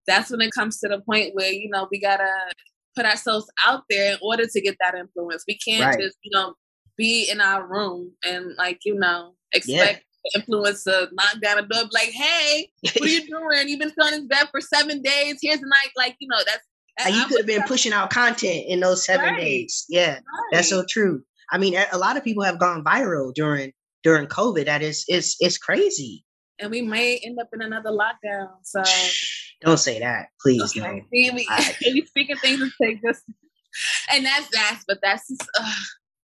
that's 0.07 0.31
when 0.31 0.41
it 0.41 0.51
comes 0.51 0.79
to 0.79 0.87
the 0.87 0.99
point 0.99 1.33
where, 1.33 1.51
you 1.51 1.69
know, 1.69 1.87
we 1.91 1.99
gotta 1.99 2.31
put 2.95 3.05
ourselves 3.05 3.47
out 3.65 3.83
there 3.89 4.13
in 4.13 4.17
order 4.21 4.45
to 4.45 4.61
get 4.61 4.77
that 4.79 4.95
influence. 4.95 5.43
We 5.47 5.57
can't 5.57 5.85
right. 5.85 5.99
just, 5.99 6.17
you 6.23 6.31
know, 6.33 6.53
be 6.97 7.29
in 7.29 7.41
our 7.41 7.67
room 7.67 8.11
and 8.25 8.55
like, 8.57 8.79
you 8.85 8.95
know, 8.95 9.33
expect 9.53 10.03
yeah. 10.33 10.39
influence 10.39 10.83
to 10.85 11.09
knock 11.11 11.41
down 11.41 11.59
a 11.59 11.67
door, 11.67 11.83
like, 11.91 12.11
hey, 12.11 12.69
what 12.81 13.01
are 13.01 13.07
you 13.07 13.27
doing? 13.27 13.67
You've 13.67 13.79
been 13.79 13.91
feeling 13.91 14.27
this 14.27 14.39
bed 14.39 14.47
for 14.51 14.61
seven 14.61 15.01
days. 15.01 15.39
Here's 15.41 15.59
the 15.59 15.67
night. 15.67 15.91
Like, 15.97 16.15
you 16.19 16.27
know, 16.29 16.39
that's 16.45 16.63
and 16.97 17.13
you 17.15 17.25
could 17.25 17.39
have 17.39 17.47
been 17.47 17.63
pushing 17.63 17.91
out 17.91 18.09
content 18.09 18.65
in 18.67 18.79
those 18.79 19.05
seven 19.05 19.33
right. 19.33 19.41
days. 19.41 19.85
Yeah, 19.89 20.13
right. 20.13 20.21
that's 20.51 20.69
so 20.69 20.85
true. 20.89 21.23
I 21.51 21.57
mean, 21.57 21.75
a 21.91 21.97
lot 21.97 22.17
of 22.17 22.23
people 22.23 22.43
have 22.43 22.57
gone 22.57 22.83
viral 22.83 23.33
during 23.33 23.73
during 24.05 24.27
COVID 24.27 24.65
that 24.65 24.81
is 24.81 25.03
it's 25.09 25.35
it's 25.39 25.57
crazy. 25.57 26.23
And 26.59 26.71
we 26.71 26.81
may 26.81 27.19
end 27.25 27.37
up 27.41 27.49
in 27.51 27.61
another 27.61 27.89
lockdown. 27.89 28.47
So 28.63 28.81
don't 29.61 29.77
say 29.77 29.99
that, 29.99 30.27
please. 30.39 30.61
Okay. 30.77 30.79
No. 30.79 31.01
See, 31.11 31.31
we, 31.31 31.45
I, 31.49 31.75
we 31.81 32.05
speaking 32.05 32.37
things 32.37 32.59
that 32.59 32.71
take 32.81 33.01
this, 33.01 33.21
and 34.13 34.25
that's 34.25 34.47
that's 34.53 34.85
but 34.87 34.99
that's 35.01 35.27
just, 35.27 35.49
uh, 35.59 35.73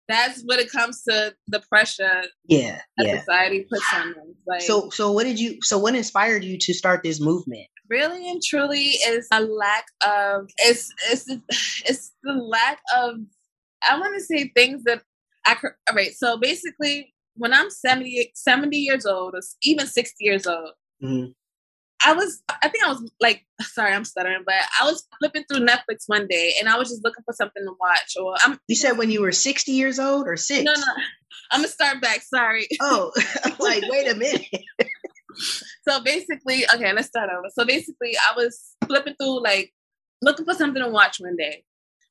that's 0.09 0.43
what 0.43 0.61
it 0.61 0.71
comes 0.71 1.03
to 1.09 1.35
the 1.49 1.61
pressure. 1.69 2.23
Yeah, 2.49 2.81
that 2.97 3.07
yeah. 3.07 3.19
society 3.19 3.67
puts 3.69 3.93
on 3.93 4.13
them. 4.13 4.35
Like, 4.47 4.63
so 4.63 4.89
so 4.91 5.13
what 5.13 5.25
did 5.25 5.39
you 5.39 5.59
so 5.61 5.77
what 5.77 5.95
inspired 5.95 6.45
you 6.45 6.57
to 6.59 6.73
start 6.73 7.03
this 7.03 7.21
movement? 7.21 7.67
Really 7.91 8.31
and 8.31 8.41
truly 8.43 8.93
is 9.09 9.29
a 9.31 9.43
lack 9.43 9.85
of 10.07 10.49
it's 10.59 10.91
it's 11.11 11.27
it's 11.85 12.13
the 12.23 12.33
lack 12.33 12.81
of 12.97 13.17
I 13.87 13.99
want 13.99 14.15
to 14.15 14.25
say 14.25 14.51
things 14.55 14.85
that 14.85 15.03
I 15.47 15.57
all 15.63 15.97
right. 15.97 16.13
So 16.15 16.39
basically, 16.39 17.14
when 17.37 17.53
I'm 17.53 17.71
70, 17.71 18.33
70 18.35 18.77
years 18.77 19.07
old, 19.07 19.35
or 19.35 19.41
even 19.63 19.87
60 19.87 20.25
years 20.25 20.47
old, 20.47 20.71
mm-hmm. 21.03 21.33
I 22.07 22.13
was, 22.13 22.43
I 22.63 22.69
think 22.69 22.85
I 22.85 22.89
was 22.89 23.11
like, 23.21 23.45
sorry, 23.63 23.93
I'm 23.93 24.05
stuttering, 24.05 24.43
but 24.45 24.55
I 24.81 24.85
was 24.85 25.07
flipping 25.19 25.45
through 25.45 25.67
Netflix 25.67 26.05
one 26.07 26.27
day 26.29 26.55
and 26.59 26.69
I 26.69 26.79
was 26.79 26.89
just 26.89 27.05
looking 27.05 27.25
for 27.25 27.33
something 27.33 27.65
to 27.65 27.73
watch. 27.81 28.15
Or 28.21 28.35
I'm. 28.43 28.59
You 28.69 28.77
said 28.77 28.99
when 28.99 29.11
you 29.11 29.21
were 29.21 29.33
60 29.33 29.73
years 29.73 29.99
old 29.99 30.27
or 30.27 30.37
six? 30.37 30.65
No, 30.65 30.73
no. 30.73 31.03
I'm 31.51 31.61
gonna 31.61 31.69
start 31.69 32.01
back. 32.01 32.23
Sorry. 32.23 32.69
Oh, 32.81 33.13
like 33.59 33.83
wait 33.89 34.11
a 34.11 34.15
minute. 34.15 34.47
so 35.89 36.03
basically, 36.03 36.65
okay, 36.75 36.93
let's 36.93 37.09
start 37.09 37.31
over. 37.31 37.49
So 37.57 37.65
basically, 37.65 38.15
I 38.17 38.37
was 38.37 38.75
flipping 38.87 39.15
through 39.15 39.43
like 39.43 39.73
looking 40.23 40.45
for 40.45 40.55
something 40.55 40.83
to 40.83 40.89
watch 40.89 41.19
one 41.19 41.37
day, 41.37 41.65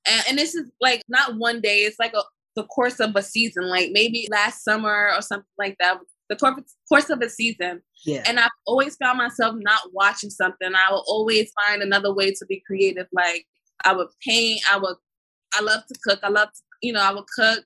and, 0.08 0.24
and 0.30 0.38
this 0.38 0.56
is 0.56 0.66
like 0.82 1.04
not 1.08 1.38
one 1.38 1.62
day. 1.62 1.80
It's 1.80 2.00
like 2.00 2.14
a 2.14 2.24
the 2.56 2.64
course 2.64 3.00
of 3.00 3.16
a 3.16 3.22
season, 3.22 3.68
like 3.70 3.92
maybe 3.92 4.28
last 4.32 4.64
summer 4.64 5.12
or 5.16 5.22
something 5.22 5.46
like 5.58 5.76
that. 5.80 5.98
The 6.30 6.64
course 6.90 7.10
of 7.10 7.22
a 7.22 7.30
season. 7.30 7.82
Yeah. 8.06 8.24
And 8.26 8.40
I've 8.40 8.50
always 8.66 8.96
found 8.96 9.18
myself 9.18 9.56
not 9.60 9.82
watching 9.92 10.30
something. 10.30 10.74
I 10.74 10.92
will 10.92 11.04
always 11.08 11.52
find 11.66 11.82
another 11.82 12.14
way 12.14 12.32
to 12.32 12.46
be 12.48 12.64
creative. 12.66 13.08
Like 13.12 13.46
I 13.84 13.94
would 13.94 14.08
paint, 14.26 14.62
I 14.72 14.78
would 14.78 14.96
I 15.54 15.62
love 15.62 15.86
to 15.88 16.00
cook. 16.04 16.20
I 16.24 16.30
love 16.30 16.50
to, 16.50 16.60
you 16.82 16.94
know, 16.94 17.02
I 17.02 17.14
would 17.14 17.26
cook, 17.36 17.64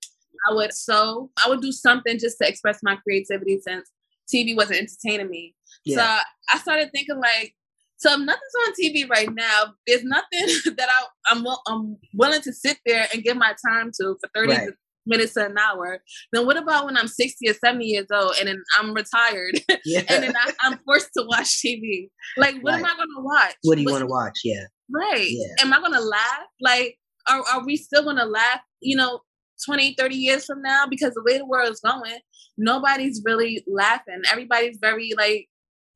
I 0.49 0.53
would 0.53 0.73
sew, 0.73 1.31
I 1.43 1.49
would 1.49 1.61
do 1.61 1.71
something 1.71 2.17
just 2.19 2.37
to 2.41 2.47
express 2.47 2.79
my 2.83 2.97
creativity 2.97 3.59
since 3.59 3.89
TV 4.33 4.55
wasn't 4.55 4.79
entertaining 4.79 5.29
me. 5.29 5.55
Yeah. 5.85 5.97
So 5.97 6.23
I 6.53 6.59
started 6.59 6.89
thinking 6.91 7.19
like, 7.19 7.55
so 7.97 8.13
if 8.13 8.19
nothing's 8.19 8.41
on 8.67 8.73
TV 8.73 9.09
right 9.09 9.33
now, 9.33 9.73
there's 9.87 10.03
nothing 10.03 10.47
that 10.77 10.87
I, 10.89 11.31
I'm 11.31 11.45
I'm 11.67 11.97
willing 12.13 12.41
to 12.41 12.53
sit 12.53 12.77
there 12.85 13.07
and 13.13 13.23
give 13.23 13.37
my 13.37 13.53
time 13.67 13.91
to 13.99 14.15
for 14.21 14.29
30 14.35 14.51
right. 14.51 14.69
minutes 15.05 15.33
to 15.33 15.47
an 15.47 15.57
hour. 15.57 15.99
Then 16.31 16.45
what 16.45 16.57
about 16.57 16.85
when 16.85 16.95
I'm 16.95 17.07
60 17.07 17.49
or 17.49 17.53
70 17.53 17.85
years 17.85 18.07
old 18.13 18.35
and 18.39 18.47
then 18.47 18.61
I'm 18.77 18.93
retired 18.93 19.59
Yeah. 19.85 20.03
and 20.09 20.23
then 20.23 20.35
I, 20.35 20.51
I'm 20.61 20.77
forced 20.85 21.09
to 21.17 21.25
watch 21.27 21.59
TV? 21.65 22.09
Like, 22.37 22.61
what 22.61 22.75
am 22.75 22.85
I 22.85 22.95
going 22.95 23.09
to 23.17 23.23
watch? 23.23 23.55
what 23.63 23.75
do 23.75 23.81
you 23.81 23.91
want 23.91 24.01
to 24.01 24.07
watch? 24.07 24.39
Yeah. 24.43 24.65
Right. 24.93 25.29
Yeah. 25.29 25.65
Am 25.65 25.73
I 25.73 25.79
going 25.79 25.93
to 25.93 26.01
laugh? 26.01 26.45
Like, 26.61 26.97
are, 27.27 27.43
are 27.53 27.65
we 27.65 27.77
still 27.77 28.03
going 28.03 28.17
to 28.17 28.25
laugh, 28.25 28.61
you 28.79 28.95
know, 28.95 29.21
20, 29.65 29.95
30 29.97 30.15
years 30.15 30.45
from 30.45 30.61
now? 30.61 30.85
Because 30.87 31.13
the 31.13 31.23
way 31.25 31.37
the 31.39 31.45
world 31.45 31.71
is 31.71 31.79
going, 31.79 32.19
nobody's 32.57 33.21
really 33.25 33.63
laughing. 33.67 34.21
Everybody's 34.31 34.77
very, 34.79 35.11
like, 35.17 35.47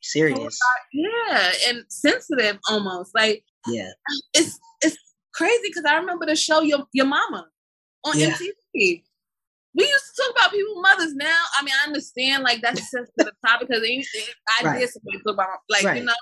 Oh 0.02 0.08
serious. 0.10 0.60
yeah, 0.94 1.52
and 1.68 1.84
sensitive 1.90 2.58
almost. 2.70 3.14
Like, 3.14 3.44
Yeah. 3.68 3.90
it's 4.34 4.60
it's 4.82 4.98
crazy 5.34 5.62
because 5.68 5.84
I 5.88 5.96
remember 5.98 6.26
the 6.26 6.36
show 6.36 6.62
Your 6.62 6.86
Your 6.94 7.06
Mama 7.06 7.48
on 8.04 8.18
Yeah. 8.18 8.30
MTV. 8.32 9.04
We 9.74 9.88
used 9.88 10.04
to 10.16 10.22
talk 10.24 10.32
about 10.36 10.52
people's 10.52 10.82
mothers. 10.82 11.14
Now, 11.14 11.44
I 11.58 11.64
mean, 11.64 11.74
I 11.82 11.88
understand 11.88 12.44
like 12.44 12.62
that's 12.62 12.82
a 12.82 12.84
sensitive 12.86 13.34
topic 13.46 13.70
because 13.70 13.84
I 13.84 14.66
Right. 14.66 14.80
did 14.80 14.90
something 14.90 15.22
about 15.28 15.60
like 15.70 15.84
Right. 15.84 15.98
you 16.00 16.04
know, 16.06 16.14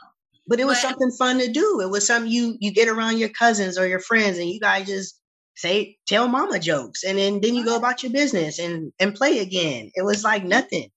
But 0.47 0.59
it 0.59 0.65
was 0.65 0.77
But- 0.81 0.89
something 0.89 1.11
fun 1.17 1.39
to 1.39 1.47
do. 1.51 1.79
It 1.81 1.89
was 1.89 2.05
something 2.05 2.31
you 2.31 2.57
you 2.59 2.71
get 2.71 2.87
around 2.89 3.17
your 3.17 3.29
cousins 3.29 3.77
or 3.77 3.87
your 3.87 3.99
friends 4.01 4.37
and 4.39 4.49
you 4.49 4.59
guys 4.59 4.87
just 4.87 5.15
say 5.55 5.97
tell 6.07 6.27
mama 6.27 6.57
jokes 6.59 7.03
and 7.03 7.17
then 7.17 7.39
then 7.41 7.53
you 7.55 7.63
go 7.65 7.75
about 7.75 8.01
your 8.03 8.11
business 8.11 8.59
and 8.59 8.91
and 8.99 9.15
play 9.15 9.39
again. 9.39 9.91
It 9.95 10.03
was 10.03 10.23
like 10.23 10.43
nothing. 10.43 10.91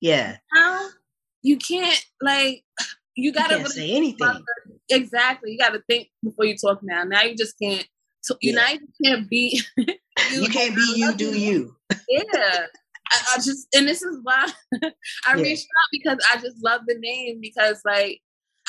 Yeah. 0.00 0.36
now 0.54 0.88
you 1.42 1.56
can't 1.56 2.04
like 2.20 2.64
you 3.16 3.24
You 3.30 3.32
gotta 3.32 3.56
really 3.56 3.68
say 3.70 3.90
anything. 3.92 4.44
exactly. 4.90 5.52
You 5.52 5.58
gotta 5.58 5.82
think 5.88 6.08
before 6.22 6.44
you 6.44 6.56
talk. 6.56 6.80
Now, 6.82 7.04
now 7.04 7.22
you 7.22 7.34
just 7.36 7.54
can't. 7.60 7.86
So, 8.20 8.36
you 8.40 8.52
Yeah. 8.54 8.72
you 8.72 8.88
can't 9.04 9.28
be. 9.28 9.60
You 10.32 10.48
can't 10.48 10.74
be 10.74 10.94
you, 10.96 11.14
do 11.14 11.38
you. 11.38 11.76
yeah. 12.08 12.66
I, 13.10 13.34
I 13.34 13.36
just 13.36 13.68
and 13.74 13.86
this 13.88 14.02
is 14.02 14.18
why 14.22 14.46
I 14.82 14.90
Yeah. 15.36 15.42
reached 15.42 15.62
out 15.64 15.88
because 15.92 16.18
I 16.32 16.40
just 16.40 16.56
love 16.62 16.82
the 16.88 16.96
name 16.98 17.38
because 17.40 17.80
like 17.84 18.20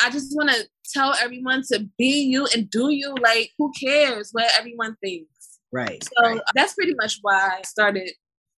I 0.01 0.11
just 0.11 0.33
want 0.35 0.51
to 0.51 0.63
tell 0.93 1.15
everyone 1.21 1.63
to 1.73 1.89
be 1.97 2.21
you 2.21 2.47
and 2.55 2.69
do 2.69 2.91
you. 2.91 3.15
Like 3.21 3.49
who 3.57 3.71
cares 3.79 4.29
what 4.31 4.51
everyone 4.57 4.95
thinks? 5.03 5.59
Right. 5.71 6.03
So 6.03 6.23
right. 6.29 6.41
that's 6.55 6.75
pretty 6.75 6.93
much 6.95 7.17
why 7.23 7.57
I 7.59 7.61
started. 7.63 8.11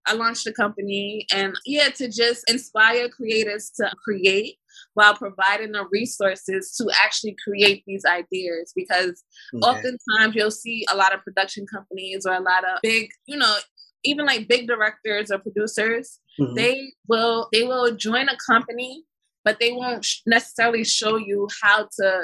I 0.06 0.14
launched 0.14 0.46
a 0.46 0.52
company 0.52 1.26
and 1.32 1.54
yeah, 1.66 1.88
to 1.90 2.08
just 2.08 2.48
inspire 2.50 3.08
creators 3.08 3.70
to 3.76 3.90
create 4.02 4.56
while 4.94 5.14
providing 5.14 5.72
the 5.72 5.86
resources 5.90 6.74
to 6.76 6.90
actually 7.02 7.36
create 7.44 7.84
these 7.86 8.04
ideas 8.04 8.72
because 8.74 9.22
Okay. 9.54 9.66
oftentimes 9.68 10.34
you'll 10.34 10.50
see 10.50 10.84
a 10.92 10.96
lot 10.96 11.14
of 11.14 11.22
production 11.22 11.66
companies 11.66 12.24
or 12.26 12.32
a 12.34 12.40
lot 12.40 12.64
of 12.64 12.80
big, 12.82 13.10
you 13.26 13.36
know, 13.36 13.56
even 14.04 14.24
like 14.26 14.48
big 14.48 14.66
directors 14.66 15.30
or 15.30 15.38
producers, 15.38 16.18
Mhm. 16.38 16.54
they 16.54 16.92
will 17.06 17.48
they 17.52 17.64
will 17.64 17.94
join 17.94 18.28
a 18.28 18.36
company, 18.46 19.04
but 19.44 19.58
they 19.60 19.72
won't 19.72 20.06
necessarily 20.26 20.84
show 20.84 21.16
you 21.16 21.48
how 21.62 21.88
to 21.98 22.22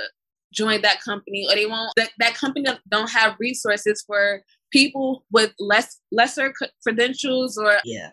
join 0.54 0.80
that 0.80 1.02
company, 1.02 1.46
or 1.50 1.54
they 1.54 1.66
won't 1.66 1.92
that, 1.96 2.10
that 2.18 2.34
company 2.34 2.64
don't 2.88 3.10
have 3.10 3.36
resources 3.38 4.02
for 4.06 4.42
people 4.72 5.24
with 5.31 5.52
less 5.59 6.00
lesser 6.12 6.52
credentials 6.83 7.57
or 7.57 7.79
yeah. 7.85 8.11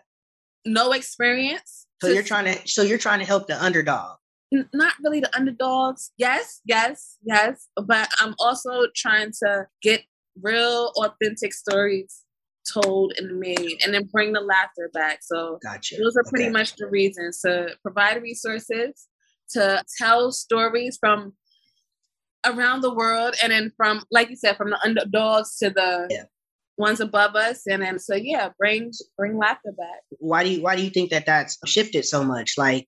no 0.64 0.92
experience. 0.92 1.86
So 2.00 2.08
to 2.08 2.14
you're 2.14 2.22
trying 2.22 2.46
to 2.46 2.68
so 2.68 2.82
you're 2.82 2.98
trying 2.98 3.20
to 3.20 3.24
help 3.26 3.46
the 3.46 3.62
underdog. 3.62 4.16
n- 4.52 4.68
not 4.72 4.94
really 5.02 5.20
the 5.20 5.34
underdogs. 5.36 6.12
Yes, 6.16 6.60
yes, 6.64 7.18
yes. 7.24 7.68
But 7.76 8.08
I'm 8.20 8.34
also 8.38 8.86
trying 8.94 9.32
to 9.42 9.66
get 9.82 10.02
real, 10.42 10.92
authentic 10.96 11.52
stories 11.52 12.22
told 12.72 13.12
and 13.18 13.38
made 13.38 13.76
and 13.84 13.92
then 13.92 14.08
bring 14.10 14.32
the 14.32 14.40
laughter 14.40 14.90
back. 14.94 15.18
So 15.22 15.58
Gotcha. 15.62 15.96
those 15.96 16.16
are 16.16 16.24
pretty 16.24 16.46
Okay. 16.46 16.52
much 16.52 16.76
the 16.76 16.86
reasons 16.86 17.40
to 17.40 17.76
provide 17.82 18.22
resources, 18.22 19.06
to 19.50 19.84
tell 19.98 20.32
stories 20.32 20.96
from 20.98 21.34
around 22.46 22.80
the 22.82 22.92
world 22.92 23.34
and 23.42 23.52
then 23.52 23.72
from 23.76 24.02
like 24.10 24.30
you 24.30 24.36
said, 24.36 24.56
from 24.56 24.70
the 24.70 24.78
underdogs 24.84 25.56
to 25.58 25.70
the 25.70 26.06
Yeah. 26.10 26.24
Ones 26.76 27.00
above 27.00 27.34
us. 27.36 27.62
And 27.66 27.82
then 27.82 27.98
so 27.98 28.14
yeah, 28.14 28.50
bring 28.58 28.92
bring 29.16 29.38
laughter 29.38 29.72
back. 29.76 30.00
why 30.18 30.44
do 30.44 30.50
you 30.50 30.62
why 30.62 30.76
do 30.76 30.82
you 30.82 30.90
think 30.90 31.10
that 31.10 31.26
that's 31.26 31.58
shifted 31.66 32.04
so 32.04 32.24
much 32.24 32.54
like 32.58 32.86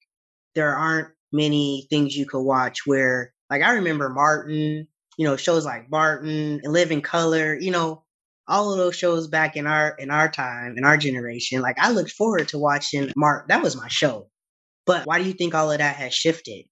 there 0.55 0.75
aren't 0.75 1.09
many 1.33 1.87
things 1.91 2.17
you 2.17 2.27
could 2.27 2.41
watch 2.43 2.87
where 2.87 3.33
like 3.51 3.63
i 3.63 3.73
remember 3.73 4.09
martin 4.09 4.87
you 5.19 5.27
know 5.27 5.37
shows 5.37 5.65
like 5.65 5.91
martin 5.91 6.61
and 6.63 6.73
live 6.73 6.91
in 6.93 7.01
color 7.03 7.59
you 7.59 7.71
know 7.71 8.03
all 8.49 8.71
of 8.73 8.79
those 8.79 8.95
shows 8.97 9.27
back 9.27 9.57
in 9.57 9.67
our 9.67 9.91
in 9.99 10.11
our 10.11 10.29
time 10.31 10.77
in 10.79 10.85
our 10.85 10.97
generation 10.97 11.61
like 11.61 11.77
i 11.81 11.91
looked 11.91 12.13
forward 12.13 12.47
to 12.49 12.59
watching 12.59 13.11
mark 13.17 13.49
that 13.49 13.63
was 13.63 13.77
my 13.77 13.89
show 13.89 14.29
but 14.87 15.05
why 15.07 15.19
do 15.19 15.25
you 15.25 15.35
think 15.35 15.55
all 15.55 15.71
of 15.71 15.79
that 15.79 15.97
has 15.97 16.15
shifted 16.15 16.65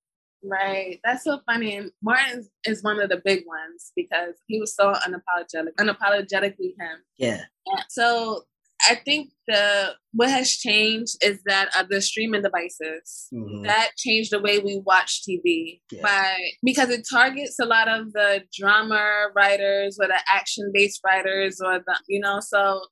Right. 0.44 1.00
That's 1.04 1.24
so 1.24 1.40
funny. 1.46 1.74
And 1.76 1.90
Martin 2.02 2.46
is 2.66 2.82
one 2.82 3.00
of 3.00 3.08
the 3.08 3.20
big 3.24 3.44
ones 3.46 3.92
because 3.96 4.34
he 4.46 4.60
was 4.60 4.74
so 4.74 4.92
unapologetic, 4.92 5.74
unapologetically 5.80 6.74
him. 6.78 6.98
yeah 7.18 7.40
And 7.66 7.84
so 7.88 8.42
I 8.90 8.96
think 8.96 9.30
the 9.46 9.94
what 10.12 10.28
has 10.28 10.50
changed 10.50 11.16
is 11.24 11.40
that 11.46 11.70
uh, 11.74 11.84
the 11.88 12.02
streaming 12.02 12.42
devices 12.42 13.28
Mhm. 13.32 13.64
that 13.64 13.90
changed 13.96 14.30
the 14.32 14.40
way 14.40 14.58
we 14.58 14.78
watch 14.84 15.22
TV 15.24 15.80
Yeah. 15.90 16.02
by 16.02 16.36
because 16.62 16.90
it 16.90 17.06
targets 17.10 17.58
a 17.58 17.64
lot 17.64 17.88
of 17.88 18.12
the 18.12 18.42
drama 18.58 19.28
writers 19.34 19.98
or 20.00 20.06
the 20.08 20.20
action 20.28 20.70
based 20.74 21.00
writers 21.06 21.60
or 21.64 21.78
the 21.78 21.96
you 22.08 22.20
know 22.20 22.40
so 22.40 22.82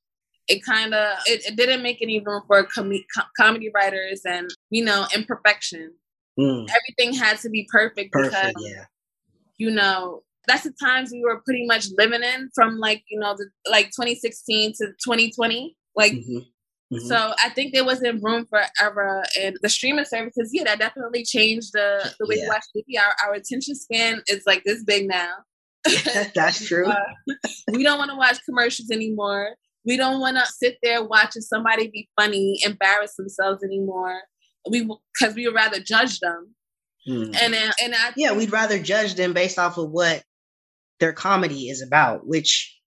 it 0.48 0.64
kind 0.64 0.94
of 0.94 1.18
it, 1.26 1.44
it 1.46 1.56
didn't 1.56 1.82
make 1.82 2.00
any 2.00 2.20
room 2.20 2.42
for 2.46 2.64
com- 2.64 2.90
com- 3.14 3.26
comedy 3.38 3.70
writers 3.74 4.22
and 4.24 4.48
you 4.70 4.84
know 4.84 5.06
imperfection 5.14 5.92
Mm, 6.38 6.66
everything 6.70 7.12
had 7.18 7.38
to 7.40 7.50
be 7.50 7.68
perfect, 7.70 8.12
perfect 8.12 8.32
because 8.32 8.54
yeah. 8.66 8.84
you 9.58 9.70
know 9.70 10.22
that's 10.48 10.64
the 10.64 10.72
times 10.82 11.10
we 11.12 11.22
were 11.22 11.40
pretty 11.44 11.66
much 11.66 11.86
living 11.98 12.22
in 12.22 12.48
from 12.54 12.78
like 12.78 13.02
you 13.10 13.18
know 13.20 13.34
the, 13.36 13.46
like 13.70 13.86
2016 13.86 14.72
to 14.78 14.86
2020 15.04 15.76
like 15.94 16.12
Mhm. 16.12 16.46
Mhm. 16.92 17.00
so 17.06 17.34
i 17.44 17.50
think 17.50 17.72
there 17.74 17.84
wasn't 17.84 18.22
room 18.22 18.46
for 18.46 18.62
ever 18.80 19.22
and 19.38 19.56
the 19.62 19.68
streaming 19.68 20.06
services. 20.06 20.50
Yeah 20.54 20.64
that 20.64 20.78
definitely 20.78 21.22
changed 21.24 21.72
the 21.74 22.14
the 22.18 22.26
way 22.26 22.36
Yeah. 22.36 22.44
we 22.44 22.48
watch 22.48 22.64
tv. 22.74 22.98
Our, 22.98 23.28
our 23.28 23.34
attention 23.34 23.74
span 23.74 24.22
is 24.26 24.42
like 24.46 24.64
this 24.64 24.82
big 24.84 25.06
now. 25.08 25.32
That's 26.34 26.64
true. 26.68 26.86
Uh, 26.86 27.34
we 27.72 27.82
don't 27.82 27.98
want 27.98 28.10
to 28.10 28.16
watch 28.16 28.38
commercials 28.44 28.90
anymore. 28.90 29.56
We 29.84 29.96
don't 29.96 30.20
want 30.20 30.36
to 30.38 30.46
sit 30.46 30.78
there 30.82 31.02
watching 31.04 31.42
somebody 31.42 31.88
be 31.88 32.08
funny 32.18 32.58
embarrass 32.64 33.16
themselves 33.16 33.62
anymore 33.64 34.20
we 34.70 34.88
because 35.18 35.34
we 35.34 35.46
would 35.46 35.54
rather 35.54 35.80
judge 35.80 36.18
them 36.20 36.54
Mm. 37.08 37.36
and 37.42 37.54
and 37.82 37.94
i 37.96 38.12
yeah, 38.16 38.32
we'd 38.32 38.52
rather 38.52 38.78
judge 38.78 39.14
them 39.16 39.32
based 39.32 39.58
off 39.58 39.76
of 39.76 39.90
what 39.90 40.22
their 41.00 41.12
comedy 41.12 41.68
is 41.68 41.82
about, 41.82 42.26
which 42.26 42.78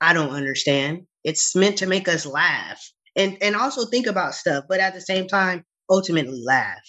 I 0.00 0.12
don't 0.12 0.30
understand. 0.30 1.06
It's 1.24 1.56
meant 1.56 1.78
to 1.78 1.86
make 1.86 2.08
us 2.08 2.26
laugh 2.26 2.80
and 3.16 3.38
and 3.42 3.56
also 3.56 3.86
think 3.86 4.06
about 4.06 4.34
stuff, 4.34 4.64
but 4.68 4.80
at 4.80 4.94
the 4.94 5.00
same 5.00 5.28
time, 5.28 5.64
ultimately 5.90 6.42
laugh. 6.44 6.82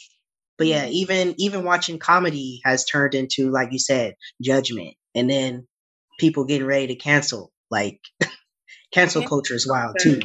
But 0.57 0.67
yeah, 0.67 0.85
Mhm. 0.85 0.91
even 0.91 1.35
even 1.37 1.63
watching 1.63 1.99
comedy 1.99 2.61
has 2.65 2.85
turned 2.85 3.15
into, 3.15 3.51
like 3.51 3.71
you 3.71 3.79
said, 3.79 4.15
judgment, 4.41 4.95
and 5.15 5.29
then 5.29 5.67
people 6.19 6.45
getting 6.45 6.67
ready 6.67 6.87
to 6.87 6.95
cancel. 6.95 7.53
Like 7.71 7.99
cancel 8.93 9.21
Cancel 9.21 9.23
culture 9.23 9.55
is 9.55 9.67
wild 9.67 9.97
too. 10.01 10.21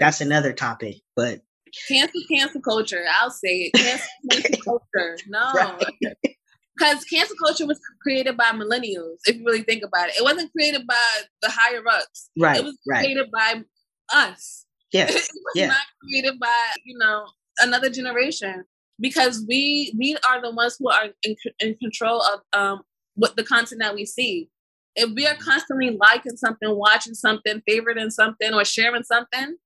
That's 0.00 0.20
another 0.20 0.52
topic, 0.52 0.96
but 1.16 1.40
cancel 1.88 2.20
cancel 2.30 2.60
culture. 2.60 3.04
I'll 3.20 3.30
say 3.30 3.70
it. 3.72 3.74
Cancel 3.74 4.08
cancel 4.30 4.62
culture. 4.64 5.18
No. 5.28 5.52
Right. 5.54 5.92
Because 6.76 7.04
cancel 7.04 7.36
culture 7.42 7.66
was 7.66 7.80
created 8.02 8.36
by 8.36 8.50
millennials, 8.52 9.16
if 9.26 9.36
you 9.36 9.44
really 9.46 9.62
think 9.62 9.82
about 9.82 10.08
it. 10.10 10.16
It 10.18 10.24
wasn't 10.24 10.52
created 10.52 10.86
by 10.86 11.20
the 11.40 11.48
higher 11.50 11.82
ups. 11.88 12.30
right, 12.38 12.58
It 12.60 12.64
was 12.64 12.78
right, 12.88 13.02
created 13.02 13.30
by 13.32 13.62
us. 14.12 14.66
yeah, 14.92 15.06
it 15.08 15.14
was 15.14 15.68
not 15.68 15.80
created 16.02 16.38
by, 16.38 16.66
you 16.84 16.98
know, 16.98 17.24
another 17.60 17.88
generation. 17.88 18.64
Because 19.00 19.44
we 19.48 19.94
we 19.98 20.16
are 20.28 20.40
the 20.42 20.50
ones 20.54 20.76
who 20.78 20.88
are 20.90 21.06
in, 21.22 21.34
in 21.60 21.76
control 21.76 22.22
of 22.22 22.40
um 22.58 22.82
what 23.14 23.36
the 23.36 23.44
content 23.44 23.80
that 23.82 23.94
we 23.94 24.04
see. 24.04 24.50
If 24.96 25.10
we 25.14 25.26
are 25.26 25.34
constantly 25.36 25.90
liking 26.00 26.36
something, 26.36 26.74
watching 26.74 27.14
something, 27.14 27.62
favoriting 27.68 28.10
something, 28.10 28.52
or 28.54 28.64
sharing 28.64 29.02
something, 29.02 29.56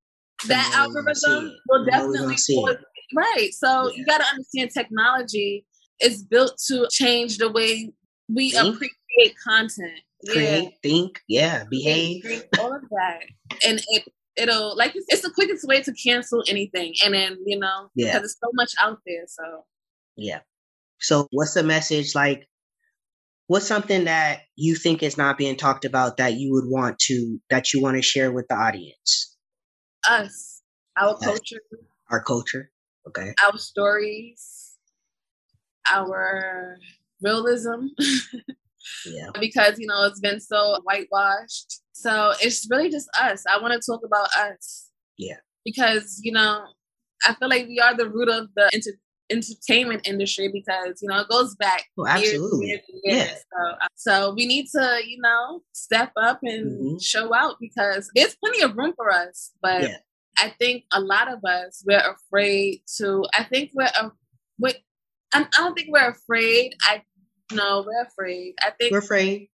that 0.48 0.70
The 0.72 0.79
more 0.79 0.88
we're 0.88 1.03
gonna 1.03 1.14
see 1.14 1.26
algorithm 1.31 1.57
will 1.68 1.85
the 1.85 1.90
more 1.92 2.09
we're 2.09 2.18
gonna 2.18 2.37
definitely 2.37 2.72
it. 2.72 2.81
right. 3.14 3.50
So 3.53 3.88
Yeah. 3.88 3.96
you 3.96 4.07
got 4.07 4.18
to 4.18 4.26
understand 4.26 4.70
technology 4.72 5.66
is 6.00 6.22
built 6.24 6.59
to 6.68 6.88
change 6.90 7.38
the 7.38 7.50
way 7.50 7.92
we 8.29 8.50
Think. 8.50 8.74
appreciate 8.76 9.37
content. 9.46 10.00
create, 10.29 10.74
think, 10.83 11.20
yeah, 11.29 11.59
Yeah, 11.61 11.64
behave. 11.70 12.22
think, 12.24 12.44
all 12.59 12.74
of 12.74 12.83
that, 12.90 13.20
and 13.66 13.81
it 13.88 14.05
it'll 14.37 14.76
like 14.76 14.94
it's, 14.94 15.07
it's 15.09 15.22
the 15.22 15.31
quickest 15.31 15.66
way 15.66 15.83
to 15.83 15.92
cancel 15.94 16.44
anything, 16.48 16.94
and 17.05 17.14
then 17.14 17.38
you 17.46 17.59
know 17.59 17.88
Yeah. 17.94 18.07
because 18.09 18.20
there's 18.20 18.37
so 18.42 18.50
much 18.55 18.72
out 18.81 18.98
there. 19.07 19.24
So 19.26 19.64
Yeah. 20.16 20.40
So 21.00 21.26
what's 21.33 21.55
the 21.55 21.62
message 21.62 22.14
like 22.14 22.46
what's 23.46 23.66
something 23.66 24.05
that 24.05 24.42
you 24.57 24.76
think 24.76 25.03
is 25.03 25.16
not 25.18 25.37
being 25.38 25.57
talked 25.57 25.85
about 25.85 26.18
that 26.18 26.35
you 26.35 26.53
would 26.53 26.66
want 26.68 26.98
to 27.00 27.40
that 27.50 27.72
you 27.72 27.81
want 27.83 27.96
to 27.96 28.03
share 28.03 28.31
with 28.31 28.46
the 28.48 28.55
audience? 28.55 29.29
Us, 30.08 30.62
our 30.96 31.16
culture, 31.18 31.60
our 32.10 32.22
culture. 32.22 32.70
Okay. 33.08 33.32
Our 33.44 33.58
stories, 33.58 34.76
our 35.90 36.76
realism. 37.22 37.86
yeah. 39.06 39.30
Because, 39.38 39.78
you 39.78 39.86
know, 39.86 40.04
it's 40.04 40.20
been 40.20 40.40
so 40.40 40.80
whitewashed. 40.84 41.80
So 41.92 42.32
it's 42.40 42.66
really 42.70 42.90
just 42.90 43.08
us. 43.20 43.44
I 43.50 43.60
want 43.60 43.74
to 43.74 43.80
talk 43.84 44.02
about 44.04 44.28
us. 44.36 44.90
Yeah. 45.18 45.36
Because, 45.64 46.20
you 46.22 46.32
know, 46.32 46.64
I 47.26 47.34
feel 47.34 47.48
like 47.48 47.66
we 47.66 47.80
are 47.80 47.96
the 47.96 48.08
root 48.08 48.28
of 48.28 48.48
the 48.56 48.70
inter- 48.72 48.98
entertainment 49.30 50.06
industry 50.06 50.48
because 50.52 51.00
you 51.00 51.08
know 51.08 51.20
it 51.20 51.28
goes 51.28 51.54
back 51.56 51.84
oh, 51.98 52.06
absolutely 52.06 52.66
years, 52.66 52.80
years, 53.04 53.16
years. 53.18 53.30
So, 53.30 53.70
uh, 53.70 53.86
so 53.94 54.34
we 54.34 54.46
need 54.46 54.66
to 54.74 55.00
you 55.06 55.20
know 55.20 55.62
step 55.72 56.12
up 56.16 56.40
and 56.42 56.72
mm-hmm. 56.72 56.98
show 56.98 57.34
out 57.34 57.56
because 57.60 58.10
there's 58.14 58.36
plenty 58.36 58.62
of 58.62 58.76
room 58.76 58.92
for 58.96 59.10
us 59.10 59.52
but 59.62 59.82
yeah. 59.82 59.96
i 60.38 60.52
think 60.58 60.84
a 60.92 61.00
lot 61.00 61.32
of 61.32 61.44
us 61.44 61.82
we're 61.86 61.98
afraid 61.98 62.82
to 62.96 63.24
i 63.34 63.44
think 63.44 63.70
we're 63.74 63.88
we, 64.58 64.74
I 65.32 65.46
don't 65.52 65.74
think 65.74 65.88
we're 65.90 66.10
afraid 66.10 66.74
i 66.82 67.02
no 67.52 67.84
we're 67.86 68.02
afraid 68.02 68.54
i 68.62 68.70
think 68.70 68.92
we're 68.92 68.98
afraid 68.98 69.48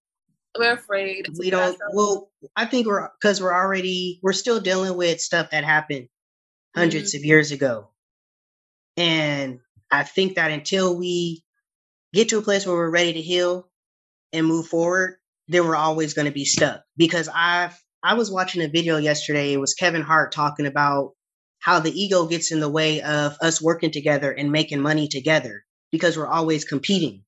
we're 0.59 0.73
afraid 0.73 1.29
we 1.39 1.51
don't 1.51 1.79
well 1.93 2.31
i 2.57 2.65
think 2.65 2.87
we're 2.87 3.09
because 3.21 3.43
we're 3.43 3.55
already 3.55 4.21
we're 4.23 4.33
still 4.33 4.61
dealing 4.61 4.97
with 4.97 5.21
stuff 5.21 5.51
that 5.51 5.65
happened 5.65 6.09
100s 6.77 6.93
mm-hmm. 6.93 7.17
of 7.19 7.25
years 7.25 7.53
ago 7.53 7.89
and 8.97 9.61
I 9.91 10.03
think 10.03 10.35
that 10.37 10.51
until 10.51 10.97
we 10.97 11.45
get 12.13 12.31
to 12.31 12.39
a 12.39 12.43
place 12.43 12.67
where 12.67 12.77
we're 12.77 12.91
ready 12.91 13.15
to 13.15 13.23
heal 13.23 13.69
and 14.33 14.47
move 14.47 14.67
forward, 14.67 15.17
then 15.49 15.65
we're 15.65 15.77
always 15.77 16.15
going 16.15 16.27
to 16.27 16.33
be 16.33 16.45
stuck. 16.45 16.83
Because 16.97 17.29
I've 17.33 17.79
I 18.03 18.15
was 18.15 18.31
watching 18.31 18.63
a 18.63 18.69
video 18.69 18.99
yesterday. 18.99 19.53
It 19.53 19.61
was 19.61 19.75
Kevin 19.75 20.03
Hart 20.03 20.33
talking 20.33 20.67
about 20.67 21.13
how 21.59 21.81
the 21.81 21.91
ego 21.91 22.27
gets 22.27 22.53
in 22.53 22.61
the 22.61 22.69
way 22.69 23.01
of 23.03 23.37
us 23.41 23.61
working 23.61 23.91
together 23.91 24.31
and 24.31 24.53
making 24.53 24.81
money 24.81 25.09
together 25.09 25.65
because 25.91 26.17
we're 26.17 26.29
always 26.29 26.65
competing. 26.65 27.25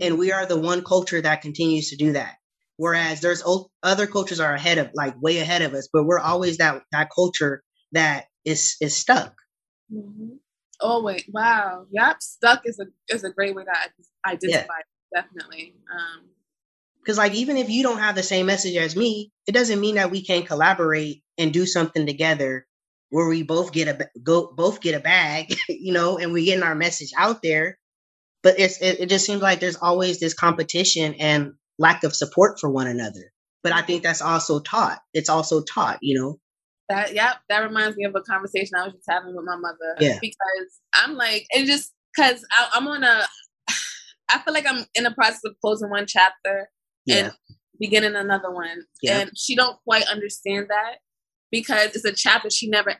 And 0.00 0.18
we 0.18 0.30
are 0.30 0.44
the 0.44 0.60
one 0.60 0.84
culture 0.84 1.20
that 1.20 1.40
continues 1.40 1.88
to 1.90 1.96
do 1.96 2.12
that. 2.12 2.36
Whereas 2.76 3.20
there's 3.20 3.42
other 3.82 4.06
cultures 4.06 4.40
are 4.40 4.54
ahead 4.54 4.78
of 4.78 4.90
like 4.94 5.20
way 5.20 5.38
ahead 5.38 5.62
of 5.62 5.74
us, 5.74 5.88
but 5.92 6.04
we're 6.04 6.18
always 6.18 6.58
that 6.58 6.82
that 6.92 7.08
culture 7.14 7.62
that 7.92 8.26
is 8.44 8.76
is 8.80 8.96
stuck. 8.96 9.34
Mm-hmm. 9.92 10.36
Oh 10.80 11.02
wait, 11.02 11.26
wow. 11.32 11.86
Yep, 11.90 12.22
stuck 12.22 12.62
is 12.64 12.78
a 12.80 12.86
is 13.14 13.24
a 13.24 13.30
great 13.30 13.54
way 13.54 13.64
to 13.64 13.70
identify. 14.26 14.64
Yeah. 15.12 15.22
Definitely. 15.22 15.74
Um, 15.92 16.30
because 17.02 17.18
like 17.18 17.34
even 17.34 17.56
if 17.56 17.68
you 17.68 17.82
don't 17.82 17.98
have 17.98 18.14
the 18.14 18.22
same 18.22 18.46
message 18.46 18.76
as 18.76 18.94
me, 18.94 19.32
it 19.46 19.52
doesn't 19.52 19.80
mean 19.80 19.96
that 19.96 20.10
we 20.10 20.24
can't 20.24 20.46
collaborate 20.46 21.22
and 21.38 21.52
do 21.52 21.66
something 21.66 22.06
together 22.06 22.66
where 23.10 23.28
we 23.28 23.42
both 23.42 23.72
get 23.72 23.88
a 23.88 24.08
go 24.22 24.52
both 24.54 24.80
get 24.80 24.94
a 24.94 25.00
bag, 25.00 25.54
you 25.68 25.92
know, 25.92 26.18
and 26.18 26.32
we 26.32 26.44
getting 26.44 26.62
our 26.62 26.74
message 26.74 27.10
out 27.16 27.42
there. 27.42 27.78
But 28.42 28.58
it's 28.58 28.80
it, 28.80 29.00
it 29.00 29.08
just 29.08 29.26
seems 29.26 29.42
like 29.42 29.60
there's 29.60 29.76
always 29.76 30.20
this 30.20 30.34
competition 30.34 31.14
and 31.14 31.54
lack 31.78 32.04
of 32.04 32.14
support 32.14 32.60
for 32.60 32.70
one 32.70 32.86
another. 32.86 33.32
But 33.62 33.72
I 33.72 33.82
think 33.82 34.02
that's 34.02 34.22
also 34.22 34.60
taught. 34.60 35.00
It's 35.12 35.28
also 35.28 35.62
taught, 35.62 35.98
you 36.02 36.18
know. 36.18 36.38
That 36.90 37.14
yep, 37.14 37.36
that 37.48 37.60
reminds 37.60 37.96
me 37.96 38.04
of 38.04 38.14
a 38.16 38.20
conversation 38.20 38.72
I 38.76 38.84
was 38.84 38.94
just 38.94 39.06
having 39.08 39.34
with 39.34 39.44
my 39.44 39.56
mother. 39.56 39.96
Yeah. 40.00 40.18
Because 40.20 40.80
I'm 40.92 41.14
like, 41.14 41.46
it 41.50 41.66
just 41.66 41.94
because 42.14 42.44
I'm 42.74 42.86
on 42.88 43.04
a, 43.04 43.22
I 44.30 44.40
feel 44.40 44.52
like 44.52 44.66
I'm 44.68 44.84
in 44.96 45.04
the 45.04 45.12
process 45.12 45.40
of 45.44 45.54
closing 45.60 45.88
one 45.88 46.06
chapter 46.06 46.68
yeah. 47.06 47.16
and 47.16 47.32
beginning 47.78 48.16
another 48.16 48.50
one, 48.50 48.82
yeah. 49.02 49.20
and 49.20 49.30
she 49.38 49.54
don't 49.54 49.78
quite 49.84 50.04
understand 50.08 50.66
that 50.68 50.96
because 51.52 51.94
it's 51.94 52.04
a 52.04 52.12
chapter 52.12 52.50
she 52.50 52.68
never 52.68 52.96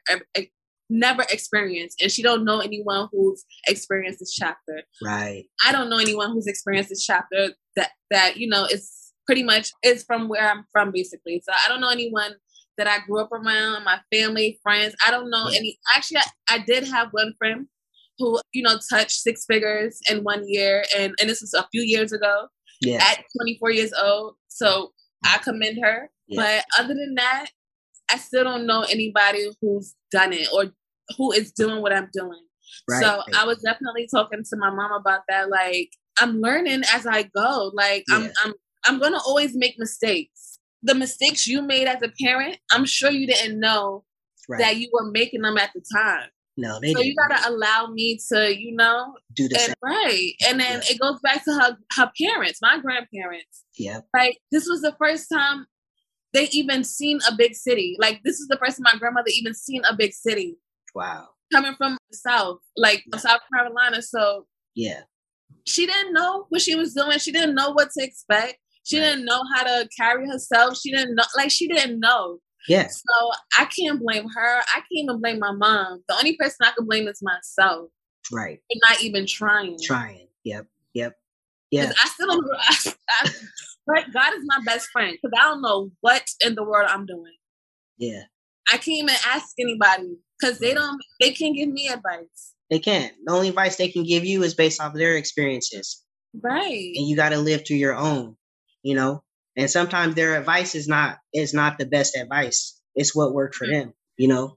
never 0.91 1.23
experienced 1.31 2.03
and 2.03 2.11
she 2.11 2.23
don't 2.23 2.45
know 2.45 2.59
anyone 2.59 3.09
who's 3.13 3.45
experienced 3.69 4.19
this 4.19 4.35
chapter 4.35 4.83
right 5.05 5.45
i 5.65 5.71
don't 5.71 5.89
know 5.89 5.99
anyone 5.99 6.33
who's 6.33 6.49
experienced 6.49 6.91
this 6.91 7.07
chapter 7.07 7.51
that 7.77 7.91
that 8.11 8.37
you 8.37 8.49
know 8.49 8.65
is 8.65 9.13
pretty 9.25 9.45
much 9.45 9.71
is 9.85 10.03
from 10.03 10.29
where 10.29 10.51
i'm 10.51 10.65
from 10.73 10.91
basically 10.91 11.41
so 11.47 11.53
i 11.65 11.69
don't 11.69 11.81
know 11.81 11.91
anyone 11.91 12.33
that 12.81 12.89
I 12.89 13.05
grew 13.05 13.21
up 13.21 13.31
around, 13.31 13.85
my 13.85 14.01
family, 14.11 14.59
friends. 14.63 14.95
I 15.07 15.11
don't 15.11 15.31
know 15.31 15.49
any. 15.49 15.79
Actually, 15.95 16.19
I, 16.19 16.55
I 16.55 16.59
did 16.67 16.85
have 16.89 17.09
one 17.11 17.35
friend 17.39 17.67
who, 18.19 18.41
you 18.53 18.63
know, 18.63 18.79
touched 18.91 19.13
six 19.13 19.45
figures 19.45 19.99
in 20.11 20.25
one 20.25 20.45
year, 20.49 20.85
and 20.97 21.13
and 21.21 21.29
this 21.29 21.43
was 21.43 21.53
a 21.53 21.67
few 21.71 21.83
years 21.83 22.13
ago. 22.13 22.49
Yeah. 22.81 22.97
At 22.97 23.25
24 23.39 23.73
years 23.73 23.93
old, 24.03 24.37
so 24.49 24.93
I 25.25 25.37
commend 25.39 25.79
her. 25.85 26.09
Yeah. 26.29 26.41
But 26.41 26.83
other 26.83 26.95
than 26.95 27.15
that, 27.17 27.49
I 28.11 28.17
still 28.17 28.45
don't 28.45 28.67
know 28.67 28.87
anybody 28.89 29.51
who's 29.61 29.95
done 30.11 30.33
it 30.33 30.49
or 30.55 30.73
who 31.19 31.33
is 31.33 31.53
doing 31.53 31.83
what 31.83 31.93
I'm 31.93 32.09
doing. 32.15 32.41
Right. 32.89 33.03
So 33.03 33.23
I 33.37 33.45
was 33.45 33.61
definitely 33.61 34.09
talking 34.11 34.43
to 34.49 34.57
my 34.57 34.71
mom 34.71 34.93
about 34.93 35.21
that. 35.29 35.51
Like 35.51 35.91
I'm 36.19 36.41
learning 36.41 36.83
as 36.95 37.07
I 37.07 37.25
go. 37.35 37.71
Like 37.75 38.05
yeah. 38.09 38.17
I'm 38.17 38.31
I'm 38.45 38.55
I'm 38.87 38.99
gonna 38.99 39.21
always 39.27 39.55
make 39.55 39.75
mistakes 39.79 40.50
the 40.83 40.95
mistakes 40.95 41.47
you 41.47 41.63
made 41.63 41.87
as 41.87 42.03
a 42.03 42.13
parent, 42.23 42.59
I'm 42.71 42.85
sure 42.85 43.11
you 43.11 43.27
didn't 43.27 43.61
know 43.61 44.05
right. 44.49 44.59
that 44.59 44.77
you 44.77 44.91
were 44.93 45.11
making 45.11 45.43
them 45.43 45.59
at 45.59 45.71
the 45.75 45.83
time. 45.95 46.29
No, 46.57 46.79
they 46.81 46.93
so 46.93 46.99
didn't. 46.99 47.07
you 47.07 47.17
gotta 47.17 47.49
allow 47.49 47.87
me 47.87 48.19
to, 48.31 48.55
you 48.55 48.75
know, 48.75 49.15
do 49.35 49.49
the 49.49 49.57
and, 49.57 49.67
same. 49.67 49.75
right. 49.83 50.33
And 50.47 50.61
then 50.61 50.83
it 50.91 50.99
goes 51.01 51.19
back 51.21 51.45
to 51.45 51.53
her 51.53 51.79
her 51.97 52.11
parents, 52.21 52.59
my 52.61 52.79
grandparents. 52.79 53.65
Yeah. 53.79 54.01
Like 54.15 54.39
this 54.51 54.67
was 54.69 54.83
the 54.83 54.95
first 54.99 55.29
time 55.33 55.67
they 56.33 56.49
even 56.53 56.85
seen 56.85 57.19
a 57.29 57.35
big 57.35 57.55
city. 57.55 57.97
Like 57.99 58.21
this 58.25 58.41
is 58.41 58.49
the 58.49 58.59
first 58.59 58.77
time 58.77 58.93
my 58.93 58.99
grandmother 58.99 59.31
even 59.33 59.55
seen 59.55 59.83
a 59.89 59.97
big 59.97 60.13
city. 60.13 60.59
Wow. 60.95 61.29
Coming 61.53 61.75
from 61.77 61.97
the 62.11 62.17
south, 62.17 62.59
like 62.77 63.05
yeah. 63.11 63.19
South 63.19 63.41
Carolina. 63.55 64.03
So 64.03 64.47
yeah. 64.75 65.03
She 65.67 65.87
didn't 65.87 66.13
know 66.13 66.47
what 66.49 66.63
she 66.63 66.75
was 66.75 66.95
doing. 66.95 67.19
She 67.19 67.33
didn't 67.33 67.55
know 67.55 67.71
what 67.71 67.91
to 67.97 68.05
expect. 68.05 68.59
She 68.91 68.99
right. 68.99 69.07
didn't 69.07 69.25
know 69.25 69.43
how 69.55 69.63
to 69.63 69.89
carry 69.97 70.29
herself. 70.29 70.77
She 70.77 70.91
didn't 70.91 71.15
know, 71.15 71.25
like, 71.37 71.51
she 71.51 71.69
didn't 71.69 72.01
know. 72.01 72.39
Yes. 72.69 73.03
So 73.07 73.31
I 73.59 73.67
can't 73.67 74.01
blame 74.01 74.27
her. 74.35 74.59
I 74.59 74.79
can't 74.79 74.87
even 74.91 75.21
blame 75.21 75.39
my 75.39 75.53
mom. 75.53 76.03
The 76.09 76.17
only 76.17 76.37
person 76.37 76.59
I 76.63 76.73
can 76.77 76.87
blame 76.87 77.07
is 77.09 77.21
myself. 77.23 77.91
Right. 78.33 78.59
For 78.73 78.81
not 78.89 79.03
even 79.03 79.27
trying. 79.27 79.79
Trying. 79.83 80.27
Yep. 80.45 80.67
Yep. 80.95 81.17
Yeah. 81.71 81.93
I 82.03 82.09
still 82.09 82.27
don't. 82.27 82.47
I, 82.59 82.93
I, 83.97 84.05
God 84.13 84.35
is 84.35 84.45
my 84.45 84.61
best 84.65 84.89
friend 84.93 85.17
because 85.21 85.39
I 85.39 85.45
don't 85.45 85.63
know 85.63 85.91
what 86.01 86.25
in 86.45 86.55
the 86.55 86.65
world 86.65 86.89
I'm 86.91 87.07
doing. 87.07 87.35
Yeah. 87.97 88.23
I 88.69 88.77
can't 88.77 88.89
even 88.89 89.15
ask 89.27 89.49
anybody 89.59 90.17
because 90.39 90.59
they 90.59 90.75
don't. 90.75 91.01
They 91.21 91.33
can't 91.33 91.57
give 91.57 91.69
me 91.69 91.89
advice. 91.89 92.55
They 92.71 92.79
can't. 92.79 93.13
The 93.25 93.33
only 93.33 93.49
advice 93.49 93.77
they 93.77 93.89
can 93.89 94.05
give 94.05 94.25
you 94.25 94.43
is 94.43 94.55
based 94.55 94.81
off 94.81 94.93
of 94.93 94.99
their 94.99 95.17
experiences. 95.17 96.05
Right. 96.41 96.93
And 96.95 97.09
you 97.09 97.17
got 97.17 97.31
to 97.31 97.39
live 97.39 97.67
through 97.67 97.79
your 97.79 97.97
own 97.97 98.37
you 98.83 98.95
know? 98.95 99.23
And 99.57 99.71
sometimes 99.71 100.15
their 100.15 100.39
advice 100.39 100.75
is 100.75 100.89
not 100.89 101.19
is 101.35 101.55
not 101.55 101.79
the 101.79 101.87
best 101.87 102.17
advice. 102.17 102.81
It's 102.95 103.15
what 103.15 103.35
worked 103.35 103.55
for 103.55 103.67
mm-hmm. 103.67 103.89
them 103.89 103.95
you 104.21 104.29
know? 104.29 104.57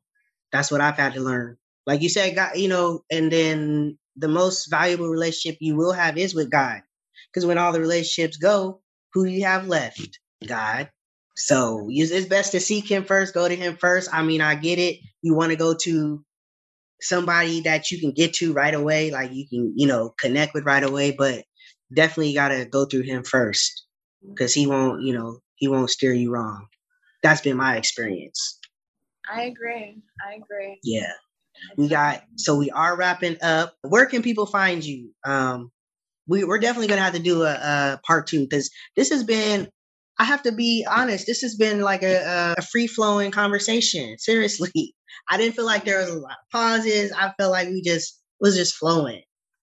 That's 0.51 0.69
what 0.69 0.81
i've 0.81 0.97
had 0.97 1.13
to 1.13 1.21
learn. 1.21 1.57
Like 1.87 2.01
you 2.01 2.09
said 2.09 2.35
god 2.35 2.57
you 2.57 2.67
know 2.67 3.03
and 3.11 3.31
then 3.31 3.97
the 4.15 4.27
most 4.27 4.69
valuable 4.69 5.07
relationship 5.07 5.57
you 5.61 5.75
will 5.75 5.93
have 5.93 6.17
is 6.17 6.35
with 6.35 6.51
god. 6.51 6.81
Because 7.29 7.45
when 7.45 7.57
all 7.57 7.71
the 7.71 7.79
relationships 7.79 8.37
go 8.37 8.81
who 9.13 9.25
do 9.25 9.31
you 9.31 9.45
have 9.45 9.67
left? 9.67 10.19
God. 10.45 10.89
So 11.35 11.87
it's 11.89 12.27
best 12.27 12.51
to 12.51 12.59
seek 12.59 12.89
him 12.89 13.05
first 13.05 13.33
go 13.33 13.47
to 13.47 13.55
him 13.55 13.77
first. 13.77 14.13
I 14.13 14.21
mean 14.23 14.41
i 14.41 14.55
get 14.55 14.79
it. 14.79 14.99
You 15.21 15.33
want 15.33 15.51
to 15.51 15.57
go 15.57 15.75
to 15.83 16.23
somebody 17.01 17.61
that 17.61 17.91
you 17.91 17.99
can 17.99 18.11
get 18.11 18.33
to 18.33 18.53
right 18.53 18.73
away 18.73 19.11
like 19.11 19.31
you 19.33 19.47
can 19.47 19.73
you 19.75 19.87
know 19.87 20.13
connect 20.17 20.53
with 20.53 20.65
right 20.65 20.83
away 20.83 21.11
but 21.11 21.43
definitely 21.93 22.33
got 22.33 22.47
to 22.49 22.65
go 22.65 22.85
through 22.85 23.01
him 23.01 23.23
first 23.23 23.85
because 24.29 24.53
he 24.53 24.67
won't, 24.67 25.03
you 25.03 25.13
know, 25.13 25.39
he 25.55 25.67
won't 25.67 25.89
steer 25.89 26.13
you 26.13 26.31
wrong. 26.31 26.67
That's 27.21 27.41
been 27.41 27.57
my 27.57 27.77
experience. 27.77 28.59
I 29.31 29.43
agree. 29.43 30.01
I 30.27 30.35
agree. 30.35 30.79
Yeah. 30.83 31.11
We 31.77 31.87
got 31.87 32.23
so 32.35 32.57
we 32.57 32.71
are 32.71 32.97
wrapping 32.97 33.37
up. 33.41 33.73
Where 33.81 34.05
can 34.05 34.21
people 34.21 34.45
find 34.45 34.83
you? 34.83 35.11
Um 35.23 35.71
we, 36.27 36.43
we're 36.43 36.59
definitely 36.59 36.87
gonna 36.87 37.01
have 37.01 37.13
to 37.13 37.19
do 37.19 37.43
a, 37.43 37.53
a 37.53 37.99
part 38.05 38.27
two 38.27 38.41
because 38.41 38.69
this 38.95 39.09
has 39.09 39.23
been 39.23 39.69
I 40.19 40.25
have 40.25 40.43
to 40.43 40.51
be 40.51 40.85
honest, 40.89 41.25
this 41.25 41.41
has 41.41 41.55
been 41.55 41.81
like 41.81 42.03
a, 42.03 42.55
a 42.57 42.61
free 42.61 42.87
flowing 42.87 43.31
conversation. 43.31 44.15
Seriously. 44.19 44.95
I 45.29 45.37
didn't 45.37 45.55
feel 45.55 45.65
like 45.65 45.85
there 45.85 45.99
was 45.99 46.09
a 46.09 46.19
lot 46.19 46.31
of 46.31 46.49
pauses. 46.51 47.11
I 47.11 47.31
felt 47.37 47.51
like 47.51 47.69
we 47.69 47.81
just 47.81 48.19
was 48.39 48.55
just 48.55 48.75
flowing. 48.75 49.21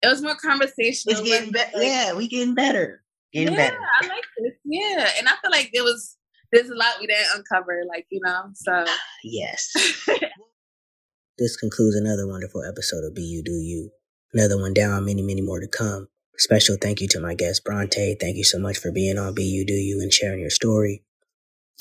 It 0.02 0.08
was 0.08 0.22
more 0.22 0.34
conversational. 0.34 1.18
It's 1.18 1.20
getting 1.20 1.52
better. 1.52 1.70
Like, 1.76 1.86
yeah, 1.86 2.14
we 2.14 2.26
getting 2.26 2.54
better. 2.54 3.01
Getting 3.32 3.54
yeah, 3.54 3.70
better. 3.70 3.78
I 4.02 4.06
like 4.06 4.24
this. 4.38 4.52
Yeah. 4.64 5.08
And 5.18 5.28
I 5.28 5.32
feel 5.40 5.50
like 5.50 5.70
there 5.72 5.84
was 5.84 6.16
there's 6.52 6.68
a 6.68 6.74
lot 6.74 7.00
we 7.00 7.06
didn't 7.06 7.28
uncover, 7.34 7.80
like, 7.88 8.06
you 8.10 8.20
know. 8.22 8.50
So 8.54 8.72
ah, 8.86 8.98
Yes. 9.24 9.72
this 11.38 11.56
concludes 11.56 11.96
another 11.96 12.26
wonderful 12.26 12.62
episode 12.62 13.04
of 13.04 13.14
Be 13.14 13.22
You 13.22 13.42
Do 13.42 13.52
You. 13.52 13.90
Another 14.34 14.58
one 14.58 14.74
down, 14.74 15.06
many, 15.06 15.22
many 15.22 15.40
more 15.40 15.60
to 15.60 15.68
come. 15.68 16.08
Special 16.38 16.76
thank 16.80 17.00
you 17.00 17.08
to 17.08 17.20
my 17.20 17.34
guest 17.34 17.64
Bronte. 17.64 18.16
Thank 18.20 18.36
you 18.36 18.44
so 18.44 18.58
much 18.58 18.78
for 18.78 18.90
being 18.90 19.18
on 19.18 19.34
Be 19.34 19.44
You 19.44 19.64
Do 19.64 19.74
You 19.74 20.00
and 20.00 20.12
sharing 20.12 20.40
your 20.40 20.50
story. 20.50 21.04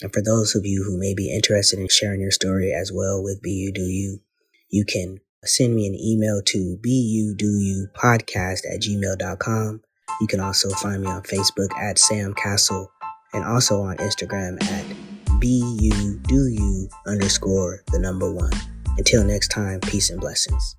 And 0.02 0.12
for 0.12 0.22
those 0.22 0.56
of 0.56 0.66
you 0.66 0.84
who 0.84 0.98
may 0.98 1.14
be 1.14 1.34
interested 1.34 1.80
in 1.80 1.88
sharing 1.90 2.22
your 2.22 2.32
story 2.32 2.74
as 2.74 2.92
well 2.94 3.22
with 3.22 3.42
Be 3.42 3.52
You 3.52 3.72
Do 3.72 3.84
You, 3.84 4.20
you 4.70 4.86
can 4.86 5.20
send 5.44 5.76
me 5.76 5.88
an 5.88 5.96
email 5.96 6.42
to 6.46 6.78
BU 6.82 7.36
Do 7.36 7.88
podcast 7.96 8.62
at 8.72 8.82
gmail.com. 8.82 9.82
You 10.22 10.28
can 10.28 10.40
also 10.40 10.70
find 10.70 11.02
me 11.02 11.10
on 11.10 11.24
Facebook 11.24 11.76
at 11.78 11.98
Sam 11.98 12.36
Castle 12.36 12.92
and 13.34 13.44
also 13.44 13.82
on 13.82 13.98
Instagram 13.98 14.62
at 14.64 14.86
BU 15.40 16.20
do 16.28 16.48
you 16.48 16.88
underscore 17.08 17.82
the 17.92 17.98
number 17.98 18.32
one. 18.32 18.52
Until 19.00 19.24
next 19.24 19.48
time, 19.48 19.80
peace 19.80 20.12
and 20.12 20.22
blessings. 20.22 20.76